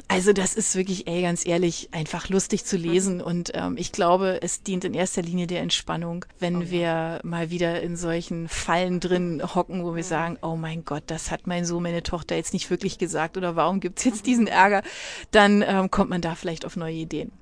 Also 0.08 0.32
das 0.32 0.54
ist 0.54 0.76
wirklich, 0.76 1.06
ey, 1.06 1.22
ganz 1.22 1.46
ehrlich, 1.46 1.88
einfach 1.92 2.28
lustig 2.28 2.64
zu 2.64 2.76
lesen 2.76 3.20
und 3.20 3.52
ähm, 3.54 3.76
ich 3.76 3.92
glaube, 3.92 4.38
es 4.42 4.62
dient 4.62 4.84
in 4.84 4.94
erster 4.94 5.22
Linie 5.22 5.46
der 5.46 5.60
Entspannung, 5.60 6.24
wenn 6.38 6.56
oh, 6.56 6.62
ja. 6.62 6.70
wir 6.70 7.20
mal 7.22 7.50
wieder 7.50 7.80
in 7.82 7.96
solchen 7.96 8.48
Fallen 8.48 9.00
drin 9.00 9.42
hocken, 9.54 9.84
wo 9.84 9.94
wir 9.94 10.04
sagen, 10.04 10.38
oh 10.42 10.56
mein 10.56 10.84
Gott, 10.84 10.99
das 11.06 11.30
hat 11.30 11.46
mein 11.46 11.64
Sohn, 11.64 11.82
meine 11.82 12.02
Tochter 12.02 12.36
jetzt 12.36 12.52
nicht 12.52 12.70
wirklich 12.70 12.98
gesagt 12.98 13.36
oder 13.36 13.56
warum 13.56 13.80
gibt 13.80 13.98
es 13.98 14.04
jetzt 14.04 14.26
diesen 14.26 14.46
Ärger, 14.46 14.82
dann 15.30 15.62
ähm, 15.66 15.90
kommt 15.90 16.10
man 16.10 16.20
da 16.20 16.34
vielleicht 16.34 16.64
auf 16.64 16.76
neue 16.76 16.94
Ideen. 16.94 17.32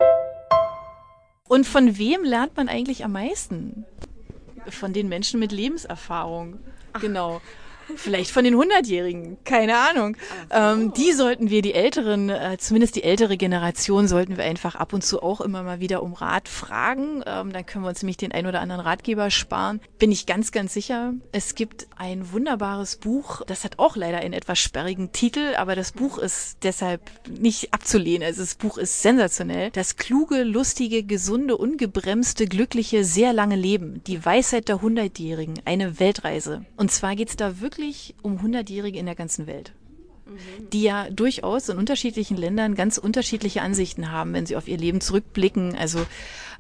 Und 1.49 1.67
von 1.67 1.99
wem 1.99 2.25
lernt 2.25 2.57
man 2.57 2.69
eigentlich 2.69 3.05
am 3.05 3.13
meisten? 3.13 3.87
Von 4.69 4.93
den 4.93 5.09
Menschen 5.09 5.41
mit 5.41 5.51
Lebenserfahrung. 5.51 6.59
Ach. 6.93 7.01
Genau. 7.01 7.41
Vielleicht 7.97 8.31
von 8.31 8.45
den 8.45 8.55
Hundertjährigen, 8.55 9.39
keine 9.45 9.77
Ahnung. 9.79 10.17
So. 10.51 10.57
Ähm, 10.57 10.93
die 10.93 11.13
sollten 11.13 11.51
wir, 11.51 11.63
die 11.63 11.75
älteren, 11.75 12.29
äh, 12.29 12.57
zumindest 12.59 12.97
die 12.97 13.03
ältere 13.03 13.37
Generation, 13.37 14.09
sollten 14.09 14.37
wir 14.37 14.45
einfach 14.45 14.75
ab 14.75 14.93
und 14.93 15.05
zu 15.05 15.23
auch 15.23 15.41
immer 15.41 15.63
mal 15.63 15.81
wieder 15.81 16.03
um 16.03 16.13
Rat 16.13 16.49
fragen. 16.49 17.23
Ähm, 17.27 17.53
dann 17.53 17.67
können 17.67 17.85
wir 17.85 17.89
uns 17.89 18.03
nämlich 18.03 18.17
den 18.17 18.33
ein 18.33 18.47
oder 18.47 18.61
anderen 18.61 18.81
Ratgeber 18.81 19.31
sparen. 19.31 19.81
Bin 19.99 20.13
ich 20.13 20.27
ganz, 20.27 20.53
ganz 20.53 20.75
sicher. 20.75 21.15
Es 21.33 21.55
gibt 21.55 21.87
ein 21.97 22.33
wunderbares 22.33 22.97
Buch, 22.97 23.43
das 23.47 23.65
hat 23.65 23.79
auch 23.79 23.97
leider 23.97 24.19
einen 24.19 24.35
etwas 24.35 24.59
sperrigen 24.59 25.13
Titel, 25.13 25.55
aber 25.57 25.75
das 25.75 25.93
Buch 25.93 26.19
ist 26.19 26.59
deshalb 26.63 27.01
nicht 27.29 27.73
abzulehnen. 27.73 28.27
Also 28.27 28.43
das 28.43 28.55
Buch 28.55 28.79
ist 28.79 29.03
sensationell. 29.03 29.71
Das 29.71 29.97
kluge, 29.97 30.43
lustige, 30.43 31.03
gesunde, 31.03 31.57
ungebremste, 31.57 32.47
glückliche, 32.47 33.05
sehr 33.05 33.33
lange 33.33 33.57
Leben. 33.57 34.03
Die 34.07 34.25
Weisheit 34.25 34.69
der 34.69 34.83
Hundertjährigen. 34.83 35.61
Eine 35.65 35.99
Weltreise. 36.01 36.65
Und 36.77 36.91
zwar 36.91 37.17
geht's 37.17 37.37
da 37.37 37.61
wirklich 37.61 37.78
wirklich 37.79 38.15
um 38.23 38.43
Hundertjährige 38.43 38.99
in 38.99 39.07
der 39.07 39.15
ganzen 39.15 39.47
Welt 39.47 39.73
die 40.75 40.83
ja 40.83 41.09
durchaus 41.09 41.71
in 41.71 41.79
unterschiedlichen 41.79 42.37
Ländern 42.37 42.75
ganz 42.75 42.99
unterschiedliche 42.99 43.63
Ansichten 43.63 44.13
haben, 44.13 44.35
wenn 44.35 44.45
sie 44.45 44.57
auf 44.57 44.69
ihr 44.69 44.77
Leben 44.77 45.01
zurückblicken. 45.01 45.75
Also 45.75 46.05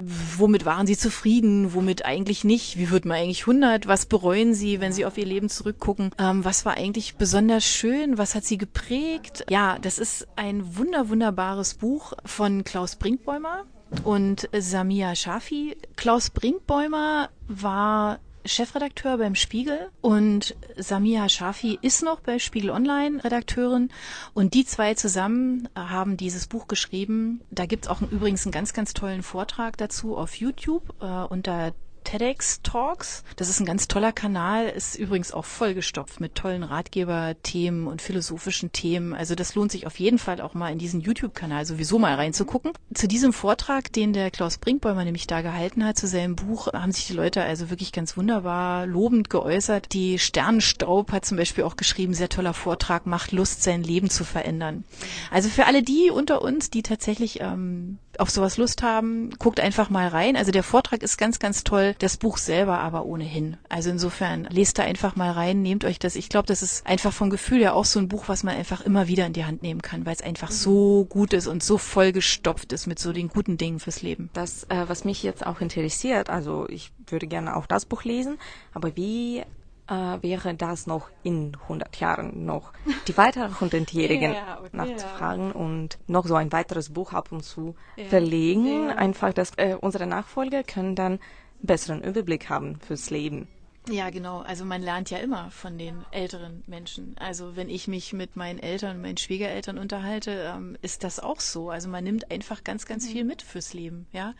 womit 0.00 0.64
waren 0.64 0.86
sie 0.86 0.96
zufrieden, 0.96 1.74
womit 1.74 2.06
eigentlich 2.06 2.44
nicht? 2.44 2.78
Wie 2.78 2.88
wird 2.88 3.04
man 3.04 3.18
eigentlich 3.18 3.42
100? 3.42 3.86
Was 3.86 4.06
bereuen 4.06 4.54
sie, 4.54 4.80
wenn 4.80 4.94
sie 4.94 5.04
auf 5.04 5.18
ihr 5.18 5.26
Leben 5.26 5.50
zurückgucken? 5.50 6.12
Ähm, 6.18 6.46
was 6.46 6.64
war 6.64 6.78
eigentlich 6.78 7.16
besonders 7.16 7.66
schön? 7.66 8.16
Was 8.16 8.34
hat 8.34 8.46
sie 8.46 8.56
geprägt? 8.56 9.44
Ja, 9.50 9.78
das 9.78 9.98
ist 9.98 10.26
ein 10.36 10.78
wunder, 10.78 11.10
wunderbares 11.10 11.74
Buch 11.74 12.14
von 12.24 12.64
Klaus 12.64 12.96
Brinkbäumer 12.96 13.66
und 14.02 14.48
Samia 14.58 15.14
Shafi. 15.14 15.76
Klaus 15.94 16.30
Brinkbäumer 16.30 17.28
war 17.48 18.18
Chefredakteur 18.48 19.18
beim 19.18 19.34
Spiegel 19.34 19.90
und 20.00 20.56
Samia 20.76 21.28
Shafi 21.28 21.78
ist 21.82 22.02
noch 22.02 22.20
bei 22.20 22.38
Spiegel 22.38 22.70
Online 22.70 23.22
Redakteurin 23.22 23.90
und 24.34 24.54
die 24.54 24.64
zwei 24.64 24.94
zusammen 24.94 25.68
haben 25.74 26.16
dieses 26.16 26.46
Buch 26.46 26.66
geschrieben. 26.66 27.40
Da 27.50 27.66
gibt's 27.66 27.88
auch 27.88 28.00
übrigens 28.00 28.44
einen 28.46 28.52
ganz, 28.52 28.72
ganz 28.72 28.94
tollen 28.94 29.22
Vortrag 29.22 29.76
dazu 29.76 30.16
auf 30.16 30.34
YouTube 30.34 30.94
äh, 31.00 31.04
unter 31.04 31.72
TEDx 32.04 32.62
Talks. 32.62 33.24
Das 33.36 33.48
ist 33.48 33.60
ein 33.60 33.66
ganz 33.66 33.88
toller 33.88 34.12
Kanal, 34.12 34.68
ist 34.68 34.96
übrigens 34.96 35.32
auch 35.32 35.44
vollgestopft 35.44 36.20
mit 36.20 36.34
tollen 36.34 36.62
Ratgeberthemen 36.62 37.86
und 37.86 38.02
philosophischen 38.02 38.72
Themen. 38.72 39.14
Also 39.14 39.34
das 39.34 39.54
lohnt 39.54 39.72
sich 39.72 39.86
auf 39.86 39.98
jeden 39.98 40.18
Fall 40.18 40.40
auch 40.40 40.54
mal 40.54 40.72
in 40.72 40.78
diesen 40.78 41.00
YouTube-Kanal 41.00 41.66
sowieso 41.66 41.98
mal 41.98 42.14
reinzugucken. 42.14 42.72
Zu 42.94 43.08
diesem 43.08 43.32
Vortrag, 43.32 43.92
den 43.92 44.12
der 44.12 44.30
Klaus 44.30 44.58
Brinkbäumer 44.58 45.04
nämlich 45.04 45.26
da 45.26 45.42
gehalten 45.42 45.84
hat, 45.84 45.98
zu 45.98 46.06
seinem 46.06 46.36
Buch, 46.36 46.72
haben 46.72 46.92
sich 46.92 47.06
die 47.06 47.14
Leute 47.14 47.42
also 47.42 47.70
wirklich 47.70 47.92
ganz 47.92 48.16
wunderbar 48.16 48.86
lobend 48.86 49.30
geäußert. 49.30 49.92
Die 49.92 50.18
Sternenstaub 50.18 51.12
hat 51.12 51.24
zum 51.24 51.36
Beispiel 51.36 51.64
auch 51.64 51.76
geschrieben, 51.76 52.14
sehr 52.14 52.28
toller 52.28 52.54
Vortrag, 52.54 53.06
macht 53.06 53.32
Lust, 53.32 53.62
sein 53.62 53.82
Leben 53.82 54.10
zu 54.10 54.24
verändern. 54.24 54.84
Also 55.30 55.48
für 55.48 55.66
alle 55.66 55.82
die 55.82 56.10
unter 56.10 56.42
uns, 56.42 56.70
die 56.70 56.82
tatsächlich 56.82 57.40
ähm, 57.40 57.98
auf 58.18 58.30
sowas 58.30 58.56
Lust 58.56 58.82
haben, 58.82 59.30
guckt 59.38 59.60
einfach 59.60 59.90
mal 59.90 60.08
rein. 60.08 60.36
Also 60.36 60.50
der 60.50 60.62
Vortrag 60.62 61.02
ist 61.02 61.16
ganz, 61.16 61.38
ganz 61.38 61.64
toll, 61.64 61.94
das 61.98 62.16
Buch 62.16 62.38
selber 62.38 62.78
aber 62.78 63.06
ohnehin. 63.06 63.56
Also 63.68 63.90
insofern 63.90 64.44
lest 64.50 64.78
da 64.78 64.82
einfach 64.82 65.16
mal 65.16 65.30
rein, 65.30 65.62
nehmt 65.62 65.84
euch 65.84 65.98
das. 65.98 66.16
Ich 66.16 66.28
glaube, 66.28 66.46
das 66.46 66.62
ist 66.62 66.86
einfach 66.86 67.12
vom 67.12 67.30
Gefühl 67.30 67.60
ja 67.60 67.72
auch 67.72 67.84
so 67.84 67.98
ein 67.98 68.08
Buch, 68.08 68.24
was 68.26 68.42
man 68.42 68.56
einfach 68.56 68.80
immer 68.80 69.08
wieder 69.08 69.26
in 69.26 69.32
die 69.32 69.44
Hand 69.44 69.62
nehmen 69.62 69.82
kann, 69.82 70.06
weil 70.06 70.14
es 70.14 70.22
einfach 70.22 70.50
so 70.50 71.06
gut 71.08 71.32
ist 71.32 71.46
und 71.46 71.62
so 71.62 71.78
vollgestopft 71.78 72.72
ist 72.72 72.86
mit 72.86 72.98
so 72.98 73.12
den 73.12 73.28
guten 73.28 73.56
Dingen 73.56 73.80
fürs 73.80 74.02
Leben. 74.02 74.30
Das, 74.32 74.64
äh, 74.64 74.84
was 74.88 75.04
mich 75.04 75.22
jetzt 75.22 75.46
auch 75.46 75.60
interessiert, 75.60 76.30
also 76.30 76.66
ich 76.68 76.92
würde 77.06 77.26
gerne 77.26 77.56
auch 77.56 77.66
das 77.66 77.86
Buch 77.86 78.04
lesen, 78.04 78.38
aber 78.74 78.96
wie 78.96 79.44
äh, 79.88 80.22
wäre 80.22 80.54
das 80.54 80.86
noch 80.86 81.08
in 81.22 81.56
100 81.62 81.96
Jahren 81.96 82.44
noch 82.44 82.72
die 83.06 83.16
weiteren 83.16 83.52
100-Jährigen 83.54 84.32
ja, 84.34 84.58
okay, 84.60 84.68
nachzufragen 84.72 85.48
ja. 85.48 85.54
und 85.54 85.98
noch 86.06 86.26
so 86.26 86.34
ein 86.34 86.52
weiteres 86.52 86.90
Buch 86.90 87.12
ab 87.12 87.32
und 87.32 87.42
zu 87.42 87.74
ja, 87.96 88.04
verlegen. 88.04 88.90
Einfach, 88.90 89.32
dass 89.32 89.52
äh, 89.56 89.76
unsere 89.80 90.06
Nachfolger 90.06 90.62
können 90.62 90.94
dann 90.94 91.18
besseren 91.60 92.02
Überblick 92.02 92.48
haben 92.48 92.78
fürs 92.80 93.10
Leben. 93.10 93.48
Ja, 93.90 94.10
genau. 94.10 94.40
Also 94.40 94.64
man 94.64 94.82
lernt 94.82 95.08
ja 95.08 95.18
immer 95.18 95.50
von 95.50 95.78
den 95.78 96.04
älteren 96.10 96.62
Menschen. 96.66 97.16
Also 97.18 97.56
wenn 97.56 97.70
ich 97.70 97.88
mich 97.88 98.12
mit 98.12 98.36
meinen 98.36 98.58
Eltern 98.58 98.96
und 98.96 99.02
meinen 99.02 99.16
Schwiegereltern 99.16 99.78
unterhalte, 99.78 100.52
ähm, 100.54 100.76
ist 100.82 101.04
das 101.04 101.20
auch 101.20 101.40
so. 101.40 101.70
Also 101.70 101.88
man 101.88 102.04
nimmt 102.04 102.30
einfach 102.30 102.64
ganz, 102.64 102.84
ganz 102.84 103.06
mhm. 103.06 103.12
viel 103.12 103.24
mit 103.24 103.42
fürs 103.42 103.72
Leben. 103.72 104.06
Ja, 104.12 104.34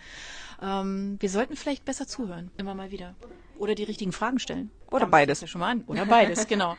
ähm, 0.61 1.17
wir 1.21 1.31
sollten 1.31 1.57
vielleicht 1.57 1.87
besser 1.87 2.07
zuhören, 2.07 2.51
immer 2.59 2.75
mal 2.75 2.91
wieder. 2.91 3.15
Oder 3.59 3.75
die 3.75 3.85
richtigen 3.85 4.13
Fragen 4.13 4.39
stellen. 4.39 4.71
Oder 4.89 5.01
Damit 5.01 5.11
beides. 5.11 5.41
Ja 5.41 5.47
schon 5.47 5.61
mal 5.61 5.71
an. 5.71 5.85
Oder 5.87 6.07
beides, 6.07 6.47
genau. 6.49 6.77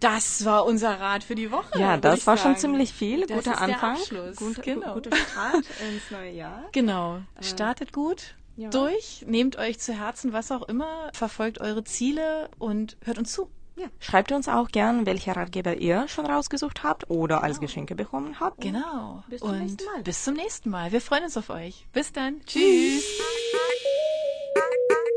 Das 0.00 0.44
war 0.44 0.66
unser 0.66 1.00
Rat 1.00 1.24
für 1.24 1.34
die 1.34 1.50
Woche. 1.50 1.78
Ja, 1.78 1.96
das 1.96 2.26
war 2.26 2.36
sagen. 2.36 2.54
schon 2.54 2.60
ziemlich 2.60 2.92
viel. 2.92 3.26
Das 3.26 3.44
Guter 3.44 3.60
Anfang. 3.60 3.96
Guter, 4.36 4.62
genau. 4.62 4.94
Guter 4.94 5.16
Start 5.16 5.54
ins 5.92 6.10
neue 6.10 6.30
Jahr. 6.30 6.64
Genau. 6.72 7.20
Äh, 7.36 7.42
Startet 7.42 7.92
gut. 7.92 8.34
Ja. 8.56 8.70
Durch, 8.70 9.24
nehmt 9.26 9.56
euch 9.56 9.78
zu 9.78 9.92
Herzen, 9.92 10.32
was 10.32 10.50
auch 10.50 10.62
immer, 10.62 11.10
verfolgt 11.12 11.60
eure 11.60 11.84
Ziele 11.84 12.50
und 12.58 12.96
hört 13.04 13.18
uns 13.18 13.32
zu. 13.32 13.48
Ja. 13.76 13.86
Schreibt 14.00 14.32
uns 14.32 14.48
auch 14.48 14.68
gern, 14.68 15.06
welche 15.06 15.36
Ratgeber 15.36 15.76
ihr 15.76 16.08
schon 16.08 16.26
rausgesucht 16.26 16.82
habt 16.82 17.08
oder 17.08 17.36
genau. 17.36 17.46
als 17.46 17.60
Geschenke 17.60 17.94
bekommen 17.94 18.40
habt. 18.40 18.60
Genau. 18.60 19.22
Bis 19.28 19.40
zum 19.40 19.50
und 19.50 19.58
nächsten 19.60 19.84
Mal. 19.84 20.02
Bis 20.02 20.24
zum 20.24 20.34
nächsten 20.34 20.70
Mal. 20.70 20.90
Wir 20.90 21.00
freuen 21.00 21.22
uns 21.22 21.36
auf 21.36 21.50
euch. 21.50 21.86
Bis 21.92 22.12
dann. 22.12 22.40
Tschüss. 22.44 23.04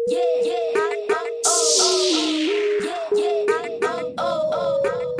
Yeah, 0.08 0.20
yeah, 0.44 0.56
oh, 0.76 1.40
oh, 1.48 1.80
oh. 1.82 2.80
Yeah, 2.84 3.10
yeah, 3.16 3.80
oh, 3.84 4.14
oh, 4.20 4.82
oh. 4.86 5.11